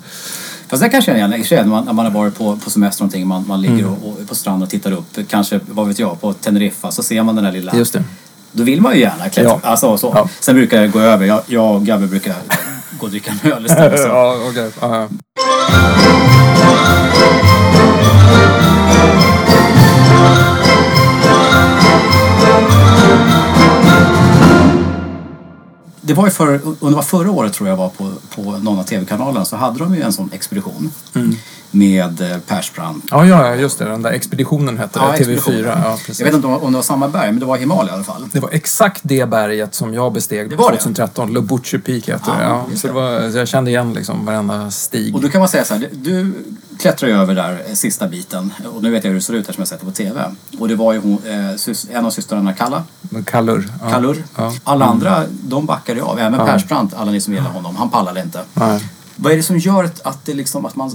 Fast 0.75 0.83
det 0.83 0.89
kanske 0.89 1.11
jag 1.11 1.19
känner 1.19 1.37
igen 1.37 1.65
när 1.69 1.75
man, 1.75 1.85
när 1.85 1.93
man 1.93 2.05
har 2.05 2.11
varit 2.13 2.37
på, 2.37 2.57
på 2.57 2.69
semester 2.69 3.03
någonting, 3.03 3.27
man, 3.27 3.47
man 3.47 3.61
ligger 3.61 3.75
Mm. 3.75 3.93
och, 3.93 4.09
och 4.09 4.27
på 4.27 4.35
stranden 4.35 4.63
och 4.63 4.69
tittar 4.69 4.91
upp, 4.91 5.17
kanske, 5.27 5.59
vad 5.67 5.87
vet 5.87 5.99
jag, 5.99 6.21
på 6.21 6.33
Teneriffa 6.33 6.91
så 6.91 7.03
ser 7.03 7.23
man 7.23 7.35
den 7.35 7.43
där 7.43 7.51
lilla... 7.51 7.75
Just 7.75 7.93
det. 7.93 8.03
Då 8.51 8.63
vill 8.63 8.81
man 8.81 8.93
ju 8.93 8.99
gärna 8.99 9.29
klättra. 9.29 9.59
Ja. 9.63 9.69
Alltså, 9.69 9.97
så. 9.97 10.11
Ja. 10.15 10.29
Sen 10.39 10.55
brukar 10.55 10.81
jag 10.81 10.91
gå 10.91 10.99
över, 10.99 11.25
jag, 11.25 11.41
jag 11.47 11.75
och 11.75 11.85
Gabbe 11.85 12.07
brukar 12.07 12.35
gå 12.99 13.05
och 13.05 13.09
dricka 13.11 13.31
en 13.43 13.51
öl 13.51 13.65
istället. 13.65 13.99
Så. 13.99 14.07
ja, 14.07 14.37
okej. 14.49 14.71
Ja, 14.81 14.95
ja. 14.95 16.44
Det 26.07 26.13
var 26.13 26.25
ju 26.25 26.31
för, 26.31 26.51
det 26.89 26.95
var 26.95 27.01
förra 27.01 27.31
året 27.31 27.53
tror 27.53 27.69
jag 27.69 27.77
var 27.77 27.89
på, 27.89 28.11
på 28.35 28.41
någon 28.57 28.79
av 28.79 28.83
tv-kanalerna 28.83 29.45
så 29.45 29.55
hade 29.55 29.79
de 29.79 29.95
ju 29.95 30.01
en 30.01 30.13
sån 30.13 30.29
expedition 30.33 30.91
Mm. 31.15 31.35
med 31.71 32.21
eh, 32.31 32.37
Persbrandt. 32.37 33.05
Ja, 33.11 33.25
ja, 33.25 33.47
ja, 33.47 33.55
just 33.55 33.79
det. 33.79 33.85
Den 33.85 34.01
där 34.01 34.11
expeditionen 34.11 34.77
hette 34.77 34.99
det. 34.99 35.05
expeditionen. 35.13 35.59
TV4. 35.65 35.81
Ja, 35.83 35.97
precis. 36.05 36.19
Jag 36.19 36.25
vet 36.25 36.35
inte 36.35 36.47
om 36.47 36.53
det 36.53 36.59
var- 36.59 36.71
det 36.71 36.83
samma 36.83 37.07
berg, 37.07 37.31
men 37.31 37.39
det 37.39 37.45
var 37.45 37.57
Himalaya 37.57 37.89
i 37.91 37.93
alla 37.95 38.03
fall. 38.03 38.27
Det 38.31 38.39
var 38.39 38.49
exakt 38.49 39.01
det 39.03 39.29
berget 39.29 39.75
som 39.75 39.93
jag 39.93 40.13
besteg 40.13 40.49
Det 40.49 40.55
var 40.55 40.71
det? 40.71 40.77
2013. 40.77 41.33
Lobuche 41.33 41.79
Peak 41.79 42.09
heter 42.09 42.21
Ja, 42.27 42.33
det. 42.37 42.43
Ja, 42.43 42.65
så, 42.75 42.87
det 42.87 42.93
det. 42.93 42.99
var, 42.99 43.31
så 43.31 43.37
jag 43.37 43.47
kände 43.47 43.71
igen 43.71 43.93
liksom 43.93 44.25
varenda 44.25 44.71
stig. 44.71 45.15
Och 45.15 45.21
då 45.21 45.29
kan 45.29 45.39
man 45.39 45.49
säga 45.49 45.65
så 45.65 45.73
här, 45.73 45.89
du 45.93 46.33
klättrar 46.79 47.09
ju 47.09 47.15
över 47.15 47.35
där 47.35 47.63
eh, 47.67 47.73
sista 47.73 48.07
biten 48.07 48.53
och 48.75 48.83
nu 48.83 48.91
vet 48.91 49.03
jag 49.03 49.11
hur 49.11 49.15
det 49.15 49.21
ser 49.23 49.33
ut 49.33 49.47
här 49.47 49.53
som 49.53 49.61
jag 49.61 49.67
sett 49.67 49.79
det 49.79 49.85
på 49.85 49.91
TV. 49.91 50.23
Och 50.59 50.67
det 50.67 50.75
var 50.75 50.93
ju 50.93 50.99
hon, 50.99 51.17
eh, 51.25 51.95
en 51.97 52.05
av 52.05 52.09
systrarna 52.09 52.53
Kalla, 52.53 52.83
Kallur. 53.23 53.69
Ja. 53.81 53.89
Kallur. 53.89 54.23
Ja. 54.35 54.53
Alla 54.63 54.85
andra, 54.85 55.23
de 55.43 55.65
backade 55.65 56.03
av. 56.03 56.19
Även 56.19 56.39
Ja. 56.39 56.45
Persbrandt, 56.45 56.93
alla 56.93 57.11
ni 57.11 57.21
som 57.21 57.33
gillar 57.33 57.49
honom, 57.49 57.75
han 57.75 57.89
pallade 57.89 58.21
inte. 58.21 58.41
Nej. 58.53 58.89
Vad 59.15 59.31
är 59.31 59.37
det 59.37 59.43
som 59.43 59.57
gör 59.57 59.83
att, 59.83 60.01
att 60.01 60.25
det 60.25 60.33
liksom, 60.33 60.65
att 60.65 60.75
man, 60.75 60.91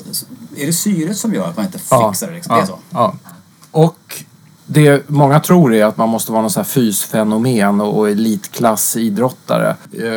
är 0.57 0.67
det 0.67 0.73
syret 0.73 1.17
som 1.17 1.35
gör 1.35 1.49
att 1.49 1.57
man 1.57 1.67
inte 1.67 1.79
fixar 1.79 2.27
det 2.27 2.33
liksom? 2.35 2.57
Det 2.57 2.63
är 2.63 2.67
så? 2.67 2.79
Ja. 2.91 3.15
Och 3.71 4.23
det 4.67 5.09
många 5.09 5.41
tror 5.41 5.75
är 5.75 5.85
att 5.85 5.97
man 5.97 6.09
måste 6.09 6.33
vara 6.33 6.43
någon 6.43 6.51
sån 6.51 6.61
här 6.61 6.69
fysfenomen 6.69 7.81
och, 7.81 7.99
och 7.99 8.09
elitklassidrottare. 8.11 9.77
Eh, 9.93 10.09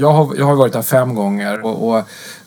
Jag 0.00 0.12
har, 0.12 0.34
jag 0.38 0.46
har 0.46 0.54
varit 0.54 0.72
där 0.72 0.82
fem 0.82 1.14
gånger 1.14 1.60
och, 1.64 1.88
och 1.96 2.04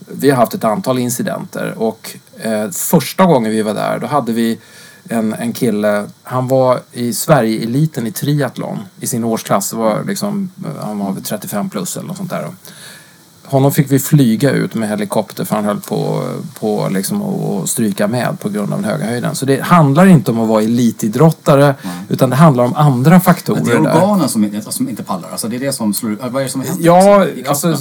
vi 0.07 0.29
har 0.29 0.37
haft 0.37 0.53
ett 0.53 0.63
antal 0.63 0.99
incidenter. 0.99 1.73
Och 1.77 2.17
eh, 2.41 2.69
första 2.69 3.25
gången 3.25 3.51
vi 3.51 3.61
var 3.61 3.73
där 3.73 3.99
då 3.99 4.07
hade 4.07 4.31
vi 4.31 4.59
en, 5.09 5.33
en 5.33 5.53
kille, 5.53 6.07
han 6.23 6.47
var 6.47 6.79
i 6.91 7.13
Sverige-eliten 7.13 8.07
i 8.07 8.11
triathlon 8.11 8.79
i 8.99 9.07
sin 9.07 9.23
årsklass. 9.23 9.73
Var 9.73 10.03
liksom, 10.03 10.51
eh, 10.65 10.85
han 10.85 10.99
var 10.99 11.15
35 11.15 11.69
plus 11.69 11.97
eller 11.97 12.07
något 12.07 12.17
sånt 12.17 12.29
där. 12.29 12.49
Honom 13.45 13.71
fick 13.71 13.91
vi 13.91 13.99
flyga 13.99 14.51
ut 14.51 14.73
med 14.73 14.89
helikopter 14.89 15.45
för 15.45 15.55
han 15.55 15.65
höll 15.65 15.79
på, 15.81 16.23
på 16.59 16.87
liksom 16.91 17.21
att 17.21 17.69
stryka 17.69 18.07
med 18.07 18.39
på 18.39 18.49
grund 18.49 18.73
av 18.73 18.81
den 18.81 18.89
höga 18.89 19.05
höjden. 19.05 19.35
Så 19.35 19.45
det 19.45 19.61
handlar 19.61 20.05
inte 20.05 20.31
om 20.31 20.39
att 20.39 20.47
vara 20.47 20.61
elitidrottare 20.61 21.75
utan 22.09 22.29
det 22.29 22.35
handlar 22.35 22.63
om 22.63 22.75
andra 22.75 23.19
faktorer. 23.19 23.61
Men 23.61 23.83
det 23.83 23.89
är 23.89 23.93
där. 23.93 24.03
organen 24.03 24.29
som, 24.29 24.43
inte- 24.43 24.71
som 24.71 24.89
inte 24.89 25.03
pallar. 25.03 25.29
Alltså 25.31 25.47
det 25.47 25.55
är 25.55 25.59
det 25.59 25.73
som 25.73 25.93
slår. 25.93 26.17
Vad 26.21 26.35
är 26.41 26.43
det 26.45 26.49
som 26.51 26.61
händer? 26.61 26.85
Ja, 26.85 27.25
i 27.25 27.47
alltså 27.47 27.77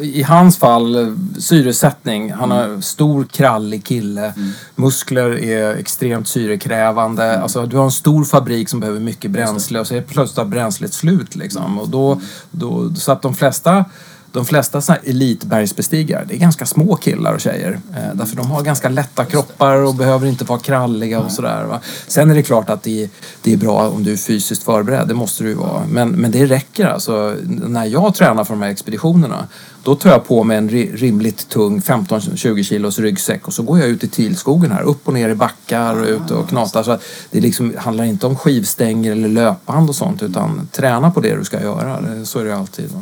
i 0.00 0.22
hans 0.22 0.56
fall 0.56 1.16
syresättning. 1.38 2.32
Han 2.32 2.50
har 2.50 2.80
stor 2.80 3.24
krallig 3.24 3.84
kille. 3.84 4.34
Muskler 4.74 5.44
är 5.44 5.76
extremt 5.76 6.28
syrekrävande. 6.28 7.42
Alltså 7.42 7.66
du 7.66 7.76
har 7.76 7.84
en 7.84 7.90
stor 7.92 8.24
fabrik 8.24 8.68
som 8.68 8.80
behöver 8.80 9.00
mycket 9.00 9.30
bränsle 9.30 9.80
och 9.80 9.86
så 9.86 9.94
är 9.94 10.02
plötsligt 10.02 10.46
bränslet 10.46 10.92
slut 10.92 11.36
liksom. 11.36 11.78
Och 11.78 11.88
då, 11.88 12.20
då, 12.50 12.94
så 12.94 13.12
att 13.12 13.22
de 13.22 13.34
flesta 13.34 13.84
de 14.32 14.44
flesta 14.44 14.80
såna 14.80 14.98
här 15.02 15.10
elitbergsbestigare, 15.10 16.24
det 16.28 16.34
är 16.34 16.38
ganska 16.38 16.66
små 16.66 16.96
killar 16.96 17.34
och 17.34 17.40
tjejer. 17.40 17.80
Eh, 17.96 18.14
därför 18.14 18.36
de 18.36 18.50
har 18.50 18.62
ganska 18.62 18.88
lätta 18.88 19.24
kroppar 19.24 19.74
och 19.76 19.94
behöver 19.94 20.26
inte 20.26 20.44
vara 20.44 20.58
kralliga 20.58 21.20
och 21.20 21.30
sådär. 21.32 21.64
Va? 21.64 21.80
Sen 22.06 22.30
är 22.30 22.34
det 22.34 22.42
klart 22.42 22.70
att 22.70 22.82
det, 22.82 23.10
det 23.42 23.52
är 23.52 23.56
bra 23.56 23.88
om 23.88 24.04
du 24.04 24.12
är 24.12 24.16
fysiskt 24.16 24.62
förberedd, 24.62 25.08
det 25.08 25.14
måste 25.14 25.42
du 25.42 25.48
ju 25.48 25.54
vara. 25.54 25.82
Men, 25.90 26.08
men 26.08 26.30
det 26.30 26.46
räcker 26.46 26.86
alltså. 26.86 27.36
När 27.46 27.84
jag 27.84 28.14
tränar 28.14 28.44
för 28.44 28.54
de 28.54 28.62
här 28.62 28.70
expeditionerna, 28.70 29.48
då 29.82 29.94
tar 29.94 30.10
jag 30.10 30.26
på 30.26 30.44
mig 30.44 30.56
en 30.56 30.68
ri- 30.70 30.96
rimligt 30.96 31.48
tung 31.48 31.80
15-20 31.80 32.62
kilos 32.62 32.98
ryggsäck 32.98 33.46
och 33.46 33.52
så 33.52 33.62
går 33.62 33.78
jag 33.78 33.88
ut 33.88 34.04
i 34.04 34.08
Tilskogen 34.08 34.72
här, 34.72 34.82
upp 34.82 35.08
och 35.08 35.14
ner 35.14 35.28
i 35.28 35.34
backar 35.34 36.00
och 36.00 36.06
ut 36.06 36.30
och 36.30 36.48
knatar. 36.48 36.82
Så 36.82 36.98
det 37.30 37.40
liksom 37.40 37.74
handlar 37.78 38.04
inte 38.04 38.26
om 38.26 38.36
skivstänger 38.36 39.12
eller 39.12 39.28
löpband 39.28 39.88
och 39.88 39.96
sånt 39.96 40.22
utan 40.22 40.68
träna 40.72 41.10
på 41.10 41.20
det 41.20 41.36
du 41.36 41.44
ska 41.44 41.62
göra. 41.62 42.24
Så 42.24 42.38
är 42.38 42.44
det 42.44 42.56
alltid. 42.56 42.90
Va? 42.90 43.00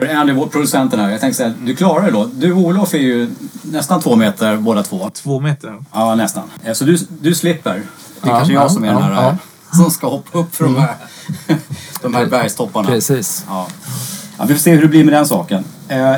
Är 0.00 0.14
Andy, 0.16 0.32
vår 0.32 0.46
producenten 0.46 1.00
här. 1.00 1.10
Jag 1.10 1.20
tänkte 1.20 1.36
säga, 1.36 1.54
du 1.64 1.76
klarar 1.76 2.04
det 2.06 2.10
då. 2.10 2.30
Du 2.34 2.52
och 2.52 2.58
Olof 2.60 2.94
är 2.94 2.98
ju 2.98 3.30
nästan 3.62 4.00
två 4.00 4.16
meter 4.16 4.56
båda 4.56 4.82
två. 4.82 5.10
Två 5.14 5.40
meter. 5.40 5.74
Ja, 5.92 6.14
nästan. 6.14 6.42
Eh, 6.64 6.72
Så 6.72 6.84
du, 6.84 6.98
du 7.20 7.34
slipper. 7.34 7.72
Det 8.22 8.28
är 8.28 8.32
Ja, 8.32 8.36
kanske 8.36 8.54
ja, 8.54 8.60
jag 8.60 8.70
som 8.72 8.84
är 8.84 8.88
den 8.88 8.96
ja, 8.96 9.02
här 9.02 9.12
ja. 9.14 9.28
Mm. 9.28 9.38
som 9.72 9.90
ska 9.90 10.08
hoppa 10.08 10.38
upp 10.38 10.54
för 10.54 10.64
de 10.64 10.76
här, 10.76 10.94
de 12.02 12.14
här 12.14 12.26
bergstopparna. 12.26 12.88
Precis. 12.88 13.44
Ja. 13.48 13.66
ja, 14.38 14.44
vi 14.44 14.54
får 14.54 14.60
se 14.60 14.74
hur 14.74 14.82
det 14.82 14.88
blir 14.88 15.04
med 15.04 15.14
den 15.14 15.26
saken. 15.26 15.64
Eh, 15.88 16.14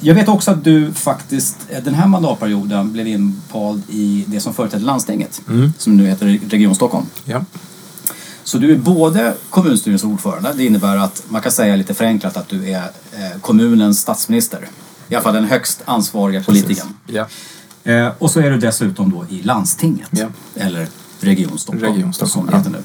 Jag 0.00 0.14
vet 0.14 0.28
också 0.28 0.50
att 0.50 0.64
du 0.64 0.92
faktiskt 0.94 1.56
eh, 1.68 1.82
den 1.82 1.94
här 1.94 2.06
mandatperioden 2.06 2.92
blev 2.92 3.06
invald 3.06 3.82
i 3.88 4.24
det 4.28 4.40
som 4.40 4.54
förut 4.54 4.72
hette 4.72 4.84
landstinget. 4.84 5.40
Mm. 5.48 5.72
Som 5.78 5.96
nu 5.96 6.06
heter 6.06 6.40
Region 6.50 6.74
Stockholm. 6.74 7.06
Ja. 7.24 7.44
Så 8.46 8.58
du 8.58 8.72
är 8.72 8.76
både 8.76 9.34
kommunstyrelseordförande, 9.50 10.52
det 10.52 10.64
innebär 10.64 10.96
att 10.96 11.24
man 11.28 11.42
kan 11.42 11.52
säga 11.52 11.76
lite 11.76 11.94
förenklat 11.94 12.36
att 12.36 12.48
du 12.48 12.70
är 12.70 12.82
eh, 13.12 13.40
kommunens 13.40 14.00
statsminister. 14.00 14.68
I 15.08 15.14
alla 15.14 15.22
fall 15.22 15.34
den 15.34 15.44
högst 15.44 15.82
ansvariga 15.84 16.42
politikern. 16.42 16.88
Ja. 17.06 17.26
Eh, 17.84 18.12
och 18.18 18.30
så 18.30 18.40
är 18.40 18.50
du 18.50 18.58
dessutom 18.58 19.10
då 19.10 19.26
i 19.28 19.42
landstinget. 19.42 20.08
Ja. 20.10 20.26
Eller 20.54 20.88
Region 21.20 21.58
Stockholm. 21.58 21.94
Region 21.94 22.12
Stockholm, 22.12 22.48
som 22.48 22.50
det 22.50 22.56
heter 22.56 22.82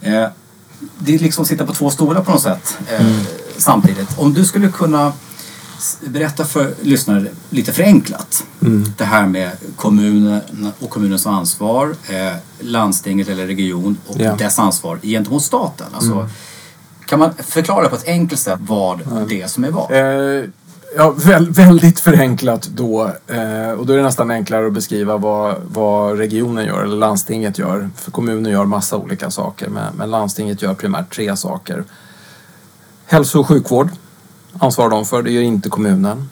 nu. 0.00 0.16
Eh, 0.16 0.28
det 0.98 1.14
är 1.14 1.18
liksom 1.18 1.42
att 1.42 1.48
sitta 1.48 1.66
på 1.66 1.74
två 1.74 1.90
stolar 1.90 2.22
på 2.22 2.30
något 2.30 2.42
sätt 2.42 2.78
eh, 2.88 3.06
samtidigt. 3.56 4.18
Om 4.18 4.34
du 4.34 4.44
skulle 4.44 4.68
kunna 4.68 5.12
berätta 6.06 6.44
för 6.44 6.74
lyssnare 6.82 7.26
lite 7.50 7.72
förenklat. 7.72 8.44
Det 8.98 9.04
här 9.04 9.26
med 9.26 9.50
kommunen 9.76 10.40
och 10.78 10.90
kommunens 10.90 11.26
ansvar, 11.26 11.94
eh, 12.08 12.36
landstinget 12.60 13.28
eller 13.28 13.46
region 13.46 13.96
och 14.06 14.16
Ja. 14.20 14.34
dess 14.36 14.58
ansvar 14.58 14.98
gentemot 15.02 15.42
staten. 15.42 15.86
Alltså, 15.94 16.28
Kan 17.06 17.18
man 17.18 17.34
förklara 17.38 17.88
på 17.88 17.94
ett 17.96 18.08
enkelt 18.08 18.40
sätt 18.40 18.58
vad 18.62 19.00
det 19.28 19.42
är 19.42 19.46
som 19.46 19.64
är 19.64 19.70
vad? 19.70 19.90
Eh, 19.92 20.44
ja, 20.96 21.10
väl, 21.16 21.50
väldigt 21.50 22.00
förenklat 22.00 22.62
då. 22.74 23.04
Eh, 23.26 23.70
och 23.70 23.86
då 23.86 23.92
är 23.92 23.96
det 23.96 24.02
nästan 24.02 24.30
enklare 24.30 24.66
att 24.66 24.72
beskriva 24.72 25.16
vad, 25.16 25.56
vad 25.72 26.18
regionen 26.18 26.66
gör 26.66 26.84
eller 26.84 26.96
landstinget 26.96 27.58
gör. 27.58 27.90
För 27.96 28.10
kommunen 28.10 28.52
gör 28.52 28.64
massa 28.64 28.96
olika 28.96 29.30
saker 29.30 29.68
men, 29.68 29.94
men 29.96 30.10
landstinget 30.10 30.62
gör 30.62 30.74
primärt 30.74 31.14
tre 31.14 31.36
saker. 31.36 31.84
Hälso 33.06 33.38
och 33.40 33.46
sjukvård 33.46 33.88
ansvarar 34.58 34.90
de 34.90 35.06
för, 35.06 35.22
det 35.22 35.30
gör 35.30 35.42
inte 35.42 35.68
kommunen. 35.68 36.28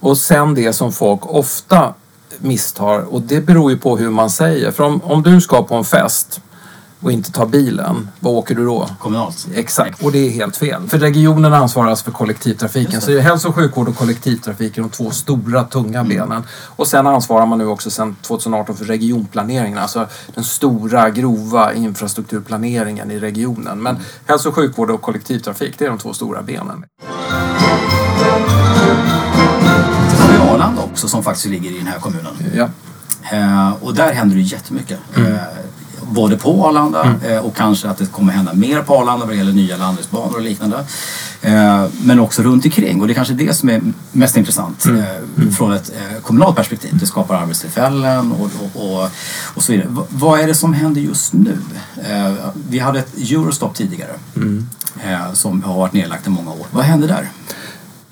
Och 0.00 0.18
sen 0.18 0.54
det 0.54 0.72
som 0.72 0.92
folk 0.92 1.26
ofta 1.26 1.94
misstar 2.38 3.00
och 3.00 3.22
det 3.22 3.40
beror 3.40 3.70
ju 3.70 3.78
på 3.78 3.96
hur 3.96 4.10
man 4.10 4.30
säger. 4.30 4.70
För 4.70 4.84
om, 4.84 5.02
om 5.04 5.22
du 5.22 5.40
ska 5.40 5.62
på 5.62 5.74
en 5.74 5.84
fest 5.84 6.40
och 7.04 7.12
inte 7.12 7.32
tar 7.32 7.46
bilen, 7.46 8.08
vad 8.20 8.34
åker 8.34 8.54
du 8.54 8.64
då? 8.64 8.88
Kommunalt? 8.98 9.46
Exakt, 9.54 10.02
och 10.02 10.12
det 10.12 10.18
är 10.18 10.30
helt 10.30 10.56
fel. 10.56 10.88
För 10.88 10.98
regionen 10.98 11.54
ansvarar 11.54 11.96
för 11.96 12.10
kollektivtrafiken. 12.10 13.00
Så 13.00 13.18
hälso 13.18 13.48
och 13.48 13.54
sjukvård 13.54 13.88
och 13.88 13.96
kollektivtrafik 13.96 14.78
är 14.78 14.82
de 14.82 14.90
två 14.90 15.10
stora, 15.10 15.64
tunga 15.64 16.04
benen. 16.04 16.42
Och 16.76 16.86
sen 16.86 17.06
ansvarar 17.06 17.46
man 17.46 17.58
nu 17.58 17.66
också 17.66 17.90
sedan 17.90 18.16
2018 18.22 18.76
för 18.76 18.84
regionplaneringen. 18.84 19.78
Alltså 19.78 20.06
den 20.34 20.44
stora, 20.44 21.10
grova 21.10 21.74
infrastrukturplaneringen 21.74 23.10
i 23.10 23.18
regionen. 23.18 23.82
Men 23.82 23.96
hälso 24.26 24.48
och 24.48 24.54
sjukvård 24.54 24.90
och 24.90 25.02
kollektivtrafik, 25.02 25.78
det 25.78 25.84
är 25.84 25.88
de 25.88 25.98
två 25.98 26.12
stora 26.12 26.42
benen. 26.42 26.84
Sen 30.08 30.20
har 30.20 30.32
vi 30.32 30.54
Arlanda 30.54 30.82
också 30.82 31.08
som 31.08 31.22
faktiskt 31.22 31.46
ligger 31.46 31.70
i 31.70 31.78
den 31.78 31.86
här 31.86 31.98
kommunen. 31.98 32.34
Ja. 32.54 32.68
Eh, 33.32 33.72
och 33.82 33.94
där 33.94 34.12
händer 34.12 34.36
det 34.36 34.42
jättemycket. 34.42 34.98
Mm. 35.16 35.36
Både 36.14 36.36
på 36.36 36.66
Arlanda 36.66 37.16
eh, 37.28 37.38
och 37.38 37.56
kanske 37.56 37.88
att 37.88 37.98
det 37.98 38.06
kommer 38.12 38.32
hända 38.32 38.54
mer 38.54 38.82
på 38.82 38.94
Arlanda 38.96 39.26
vad 39.26 39.34
det 39.34 39.38
gäller 39.38 39.52
nya 39.52 39.76
landningsbanor 39.76 40.34
och 40.34 40.40
liknande. 40.42 40.84
Eh, 41.42 41.84
men 42.02 42.20
också 42.20 42.42
runt 42.42 42.64
omkring 42.64 43.00
och 43.00 43.06
det 43.06 43.12
är 43.12 43.14
kanske 43.14 43.34
det 43.34 43.54
som 43.54 43.68
är 43.68 43.80
mest 44.12 44.36
intressant 44.36 44.86
eh, 44.86 45.48
från 45.56 45.72
ett 45.72 45.90
kommunalt 46.22 46.56
perspektiv. 46.56 46.98
Det 47.00 47.06
skapar 47.06 47.34
arbetstillfällen 47.34 48.32
och, 48.32 48.40
och, 48.74 48.84
och, 48.94 49.08
och 49.54 49.62
så 49.62 49.72
vidare. 49.72 49.88
V- 49.90 50.02
vad 50.08 50.40
är 50.40 50.46
det 50.46 50.54
som 50.54 50.72
händer 50.72 51.00
just 51.00 51.32
nu? 51.32 51.58
Vi 52.68 52.78
hade 52.78 52.98
ett 52.98 53.14
Eurostop 53.18 53.74
tidigare 53.74 54.12
eh, 55.04 55.32
som 55.32 55.62
har 55.62 55.74
varit 55.78 55.92
nedlagt 55.92 56.26
i 56.26 56.30
många 56.30 56.50
år. 56.50 56.66
Vad 56.70 56.84
händer 56.84 57.08
där? 57.08 57.28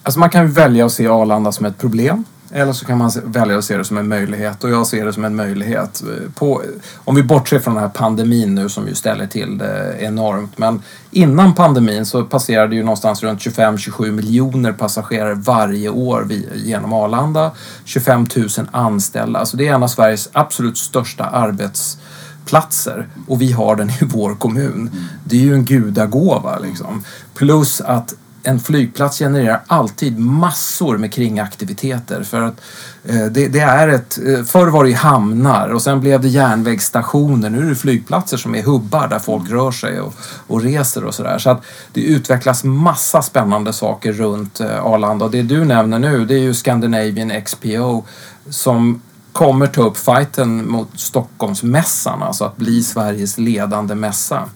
Alltså 0.03 0.21
man 0.21 0.31
kan 0.31 0.53
välja 0.53 0.87
att 0.87 0.93
se 0.93 1.07
Arlanda 1.09 1.53
som 1.53 1.67
ett 1.67 1.79
problem. 1.79 2.25
Eller 2.55 2.73
så 2.73 2.87
kan 2.87 2.99
man 2.99 3.11
välja 3.25 3.59
att 3.59 3.65
se 3.65 3.77
det 3.77 3.85
som 3.85 3.99
en 3.99 4.09
möjlighet. 4.09 4.65
Och 4.65 4.71
jag 4.71 4.87
ser 4.87 5.05
det 5.05 5.13
som 5.13 5.25
en 5.25 5.37
möjlighet. 5.37 6.03
Eh, 6.03 6.31
på, 6.35 6.63
om 6.97 7.15
vi 7.15 7.23
bortser 7.23 7.59
från 7.59 7.75
den 7.75 7.83
här 7.83 7.91
pandemin 7.91 8.55
nu 8.55 8.69
som 8.69 8.89
ju 8.89 8.95
ställer 8.95 9.27
till 9.27 9.59
det 9.59 9.97
enormt. 10.01 10.59
Men 10.59 10.83
innan 11.11 11.55
pandemin 11.55 12.07
så 12.07 12.25
passerade 12.25 12.77
ju 12.77 12.83
någonstans 12.83 13.23
runt 13.23 13.41
25-27 13.41 14.11
miljoner 14.11 14.73
passagerare 14.73 15.35
varje 15.35 15.89
år 15.89 16.29
genom 16.55 16.93
Arlanda. 16.93 17.51
25 17.85 18.27
000 18.37 18.49
anställda. 18.71 19.39
Alltså 19.39 19.57
det 19.57 19.69
är 19.69 19.75
en 19.75 19.83
av 19.83 19.89
Sveriges 19.89 20.29
absolut 20.33 20.79
största 20.79 21.25
arbetsplatser. 21.25 23.09
Och 23.29 23.43
vi 23.43 23.53
har 23.53 23.77
den 23.77 23.91
i 23.91 23.99
vår 24.01 24.35
kommun. 24.35 24.91
Det 25.25 25.37
är 25.37 25.41
ju 25.41 25.55
en 25.55 25.65
gudagåva 25.65 26.59
liksom. 26.59 27.05
Plus 27.35 27.81
att 27.81 28.15
en 28.43 28.61
flygplats 28.61 29.19
genererar 29.19 29.61
alltid 29.67 30.19
massor 30.19 30.99
med 30.99 31.13
kringaktiviteter. 31.13 32.23
För 32.23 32.43
att 32.43 32.61
eh, 33.05 33.25
det, 33.25 33.49
det 33.49 33.61
är 33.61 33.89
ett... 33.89 34.19
Eh, 34.27 34.45
förr 34.45 34.67
var 34.67 34.85
det 34.85 34.93
hamnar 34.93 35.69
och 35.69 35.83
sen 35.83 36.01
blev 36.01 36.21
det 36.21 36.29
järnvägsstationer. 36.29 37.51
Nu 37.51 37.59
är 37.67 37.69
det 37.69 37.75
flygplatser 37.75 38.37
som 38.37 38.55
är 38.55 38.63
hubbar 38.63 39.09
där 39.09 39.19
folk 39.19 39.51
rör 39.51 39.71
sig 39.71 40.01
och, 40.01 40.15
och 40.47 40.63
reser 40.63 41.05
och 41.05 41.15
sådär. 41.15 41.39
Så 41.39 41.51
att 41.51 41.63
det 41.93 42.01
utvecklas 42.01 42.65
massa 42.65 43.23
spännande 43.23 43.73
saker 43.73 44.13
runt 44.13 44.61
eh, 44.61 44.85
Arlanda. 44.85 45.25
Och 45.25 45.31
det 45.31 45.43
du 45.43 45.65
nämner 45.65 45.99
nu 45.99 46.25
det 46.25 46.35
är 46.35 46.39
ju 46.39 46.55
Scandinavian 46.55 47.43
XPO 47.43 48.05
som 48.51 49.03
kommer 49.33 49.67
ta 49.67 49.83
upp 49.83 49.97
fighten 49.97 50.71
mot 50.71 50.89
Stockholmsmässan. 50.95 52.23
Alltså 52.23 52.45
att 52.45 52.57
bli 52.57 52.83
Sveriges 52.83 53.39
ledande 53.39 53.95
mässa. 53.95 54.49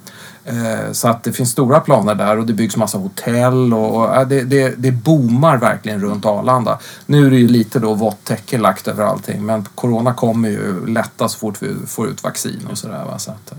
Eh, 0.49 0.93
Så 0.93 1.09
att 1.09 1.23
det 1.25 1.33
finns 1.33 1.51
stora 1.51 1.81
planer 1.81 2.15
där 2.15 2.39
och 2.39 2.47
det 2.47 2.53
byggs 2.53 2.77
massa 2.77 2.99
hotell 2.99 3.75
och, 3.75 3.97
och 3.97 4.05
ja, 4.17 4.25
det, 4.25 4.43
det, 4.43 4.75
det 4.79 4.93
boomar 4.93 5.57
verkligen 5.57 6.01
runt 6.01 6.27
Arlanda. 6.27 6.79
Nu 7.07 7.27
är 7.27 7.31
det 7.31 7.37
ju 7.37 7.49
lite 7.49 7.79
då 7.79 7.95
vått 7.95 8.25
täcke 8.25 8.59
lagt 8.59 8.89
över 8.89 9.05
allting 9.05 9.47
men 9.47 9.65
corona 9.75 10.15
kommer 10.15 10.49
ju 10.49 10.87
lätta 10.87 11.29
så 11.29 11.39
fort 11.39 11.63
vi 11.63 11.75
får 11.87 12.09
ut 12.09 12.23
vaccin 12.23 12.67
och 12.71 12.79
sådär. 12.79 13.05
Så 13.19 13.31
att, 13.31 13.53
eh. 13.53 13.59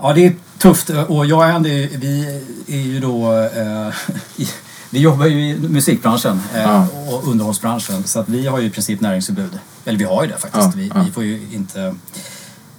Ja, 0.00 0.12
det 0.12 0.26
är 0.26 0.34
tufft 0.58 0.90
och 1.08 1.26
jag 1.26 1.38
och 1.38 1.44
Andy, 1.44 1.88
vi 1.96 2.42
är 2.68 2.76
ju 2.80 3.00
då... 3.00 3.32
Eh, 3.32 3.88
i- 4.36 4.48
vi 4.90 5.00
jobbar 5.00 5.26
ju 5.26 5.50
i 5.50 5.58
musikbranschen 5.68 6.40
eh, 6.54 6.62
Ja. 6.62 6.86
och 7.08 7.28
underhållsbranschen 7.28 8.04
så 8.04 8.20
att 8.20 8.28
vi 8.28 8.46
har 8.46 8.58
ju 8.58 8.66
i 8.66 8.70
princip 8.70 9.00
näringsförbud. 9.00 9.58
Eller 9.84 9.98
vi 9.98 10.04
har 10.04 10.22
ju 10.24 10.28
det 10.30 10.36
faktiskt. 10.36 10.64
Ja, 10.66 10.72
vi, 10.76 10.88
ja. 10.94 11.02
vi 11.06 11.10
får 11.12 11.24
ju 11.24 11.40
inte 11.52 11.94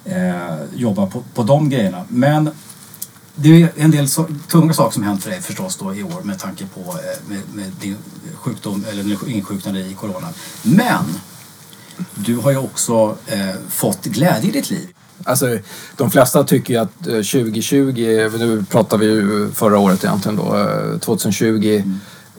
eh, 0.10 0.58
jobba 0.76 1.08
på, 1.08 1.24
på 1.34 1.44
de 1.44 1.70
grejerna. 1.70 2.06
Men 2.08 2.50
det 3.36 3.62
är 3.62 3.72
en 3.76 3.92
del 3.92 4.10
så, 4.10 4.28
tunga 4.48 4.74
saker 4.74 4.94
som 4.94 5.04
hänt 5.04 5.24
för 5.24 5.30
dig 5.30 5.42
förstås 5.42 5.78
då 5.78 5.96
i 5.96 6.04
år 6.04 6.22
med 6.24 6.40
tanke 6.40 6.66
på 6.66 6.80
eh, 6.80 7.30
med, 7.30 7.40
med 7.54 7.72
din 7.82 7.98
sjukdom 8.36 8.86
eller 8.92 9.04
din 9.04 9.18
insjuknade 9.28 9.80
i 9.80 9.94
corona. 9.94 10.28
Men 10.64 11.06
du 12.16 12.36
har 12.36 12.52
ju 12.52 12.58
också 12.58 13.18
eh, 13.28 13.56
fått 13.70 14.06
glädje 14.06 14.50
i 14.50 14.52
ditt 14.52 14.70
liv. 14.70 14.88
Alltså, 15.24 15.58
de 15.96 16.12
flesta 16.12 16.44
tycker 16.44 16.74
ju 16.74 16.80
att 16.80 17.08
eh, 17.08 17.14
2020, 17.14 17.92
nu 18.40 18.66
pratar 18.70 18.98
vi 18.98 19.06
ju 19.06 19.52
förra 19.52 19.80
året 19.80 20.04
egentligen 20.04 20.36
då, 20.36 20.58
eh, 20.58 21.00
2020 21.00 21.84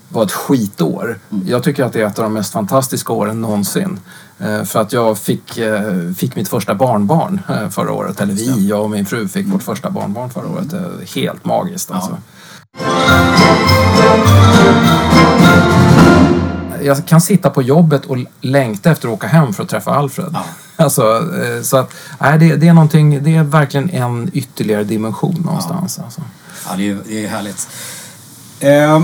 var 0.08 0.22
ett 0.22 0.32
skitår. 0.32 1.18
Jag 1.46 1.62
tycker 1.62 1.84
att 1.84 1.92
det 1.92 2.00
är 2.02 2.06
ett 2.06 2.18
av 2.18 2.24
de 2.24 2.32
mest 2.32 2.52
fantastiska 2.52 3.12
åren 3.12 3.40
någonsin. 3.40 4.00
Eh, 4.38 4.62
För 4.64 4.80
att 4.80 4.92
jag 4.92 5.18
fick, 5.18 5.58
eh, 5.58 6.12
fick 6.16 6.36
mitt 6.36 6.48
första 6.48 6.74
barnbarn 6.74 7.40
eh, 7.48 7.68
förra 7.68 7.92
året. 7.92 8.20
Eller 8.20 8.34
vi, 8.34 8.68
jag 8.68 8.82
och 8.82 8.90
min 8.90 9.06
fru 9.06 9.28
fick 9.28 9.46
vårt 9.46 9.62
första 9.62 9.90
barnbarn 9.90 10.30
förra 10.30 10.48
året. 10.48 10.72
Eh, 10.72 10.80
Helt 11.14 11.44
magiskt 11.44 11.90
alltså. 11.90 12.16
Jag 16.82 17.06
kan 17.06 17.20
sitta 17.20 17.50
på 17.50 17.62
jobbet 17.62 18.04
och 18.06 18.16
längta 18.40 18.90
efter 18.90 19.08
att 19.08 19.14
åka 19.14 19.26
hem 19.26 19.52
för 19.52 19.62
att 19.62 19.68
träffa 19.68 19.90
Alfred. 19.94 20.30
Ja. 20.32 20.44
Alltså, 20.80 21.22
så 21.62 21.76
att, 21.76 21.92
nej, 22.20 22.38
det, 22.38 22.56
det 22.56 22.68
är 22.68 22.72
någonting, 22.72 23.22
det 23.22 23.36
är 23.36 23.42
verkligen 23.42 23.90
en 23.90 24.30
ytterligare 24.32 24.84
dimension 24.84 25.42
någonstans. 25.44 25.98
Alltså. 25.98 26.20
Ja, 26.68 26.76
det 26.76 26.88
är, 26.90 26.98
det 27.06 27.24
är 27.24 27.28
härligt. 27.28 27.68
Eh, 28.60 29.00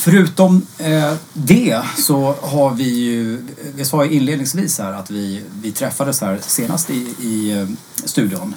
förutom 0.00 0.66
eh, 0.78 1.12
det 1.32 1.82
så 1.98 2.34
har 2.42 2.70
vi 2.70 2.88
ju, 2.88 3.46
vi 3.74 3.84
sa 3.84 4.04
ju 4.04 4.10
inledningsvis 4.10 4.78
här 4.78 4.92
att 4.92 5.10
vi, 5.10 5.42
vi 5.62 5.72
träffades 5.72 6.20
här 6.20 6.38
senast 6.42 6.90
i, 6.90 7.14
i 7.20 7.58
eh, 7.60 7.66
studion 8.04 8.54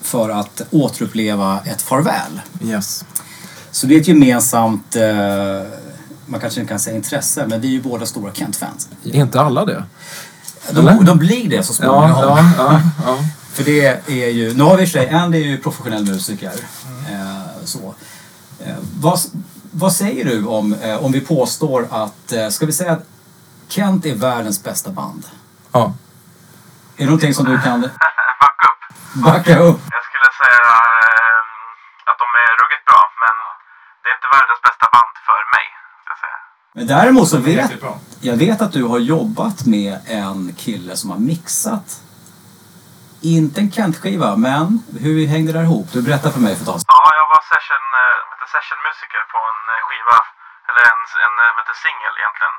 för 0.00 0.30
att 0.30 0.62
återuppleva 0.70 1.60
ett 1.64 1.82
farväl. 1.82 2.40
Yes. 2.64 3.04
Så 3.70 3.86
det 3.86 3.94
är 3.94 4.00
ett 4.00 4.08
gemensamt, 4.08 4.96
eh, 4.96 5.62
man 6.26 6.40
kanske 6.40 6.60
inte 6.60 6.70
kan 6.70 6.80
säga 6.80 6.96
intresse, 6.96 7.46
men 7.46 7.60
vi 7.60 7.68
är 7.68 7.72
ju 7.72 7.82
båda 7.82 8.06
stora 8.06 8.32
Kent-fans. 8.32 8.88
Är 9.04 9.14
inte 9.14 9.40
alla 9.40 9.64
det? 9.64 9.84
De, 10.70 11.04
de 11.04 11.18
blir 11.18 11.48
det 11.48 11.62
så 11.62 11.74
småningom. 11.74 12.20
Ja, 12.20 12.52
ja, 12.58 12.80
ja. 13.06 13.18
För 13.52 13.64
det 13.64 14.00
är 14.06 14.28
ju, 14.28 14.54
nu 14.54 14.62
har 14.62 14.76
vi 14.76 14.82
i 14.82 14.86
och 14.86 14.88
för 14.88 14.98
sig, 14.98 15.10
Andy 15.10 15.38
är 15.38 15.46
ju 15.46 15.58
professionell 15.58 16.04
musiker. 16.04 16.52
Eh, 17.10 17.64
så. 17.64 17.94
Eh, 18.58 18.74
vad, 19.00 19.20
vad 19.74 19.92
säger 19.92 20.24
du 20.24 20.46
om, 20.46 20.72
eh, 20.74 21.04
om 21.04 21.12
vi 21.12 21.20
påstår 21.20 21.86
att, 21.90 22.32
eh, 22.32 22.48
ska 22.48 22.66
vi 22.66 22.72
säga 22.72 22.92
att 22.92 23.02
Kent 23.68 24.06
är 24.06 24.14
världens 24.14 24.64
bästa 24.64 24.90
band? 24.90 25.24
ja. 25.72 25.92
Är 26.96 27.04
det 27.04 27.04
någonting 27.04 27.34
som 27.34 27.44
du 27.44 27.60
kan 27.60 27.80
Backa 28.40 28.66
upp. 28.72 29.24
backa 29.24 29.58
upp? 29.58 29.80
Jag 29.96 30.04
skulle 30.08 30.30
säga 30.42 30.66
ehm, 31.08 31.50
att 32.10 32.18
de 32.22 32.26
är 32.44 32.50
ruggigt 32.60 32.84
bra, 32.90 33.02
men 33.22 33.34
det 34.02 34.08
är 34.10 34.14
inte 34.18 34.28
världens 34.36 34.62
bästa 34.68 34.86
band 34.94 35.14
för 35.28 35.40
mig. 35.54 35.66
Ska 36.02 36.10
jag 36.14 36.20
säga. 36.24 36.38
Men 36.76 36.86
däremot 36.86 37.28
så 37.28 37.38
vet 37.38 37.72
jag 38.20 38.36
vet 38.36 38.62
att 38.62 38.72
du 38.72 38.82
har 38.84 38.98
jobbat 38.98 39.66
med 39.66 39.98
en 40.06 40.54
kille 40.58 40.96
som 40.96 41.10
har 41.10 41.18
mixat 41.18 42.00
inte 43.36 43.60
en 43.60 43.70
Kent-skiva, 43.70 44.36
men 44.36 44.66
hur 45.04 45.26
hängde 45.26 45.52
det 45.52 45.58
där 45.58 45.64
ihop? 45.64 45.86
Du 45.92 46.02
berättade 46.02 46.32
för 46.34 46.40
mig 46.46 46.54
för 46.56 46.62
ett 46.62 46.70
tag 46.72 46.80
sedan. 46.80 46.94
Ja, 46.98 47.04
jag 47.20 47.26
var 47.34 47.42
session, 47.52 47.86
eh, 48.02 48.14
vet 48.30 48.38
du, 48.42 48.46
sessionmusiker 48.56 49.22
på 49.32 49.38
en 49.50 49.60
eh, 49.61 49.61
skiva, 49.86 50.18
eller 50.68 50.82
en, 50.92 51.00
en 51.26 51.34
eh, 51.44 51.50
vet 51.56 51.66
du, 51.70 51.74
singel 51.86 52.14
egentligen. 52.20 52.56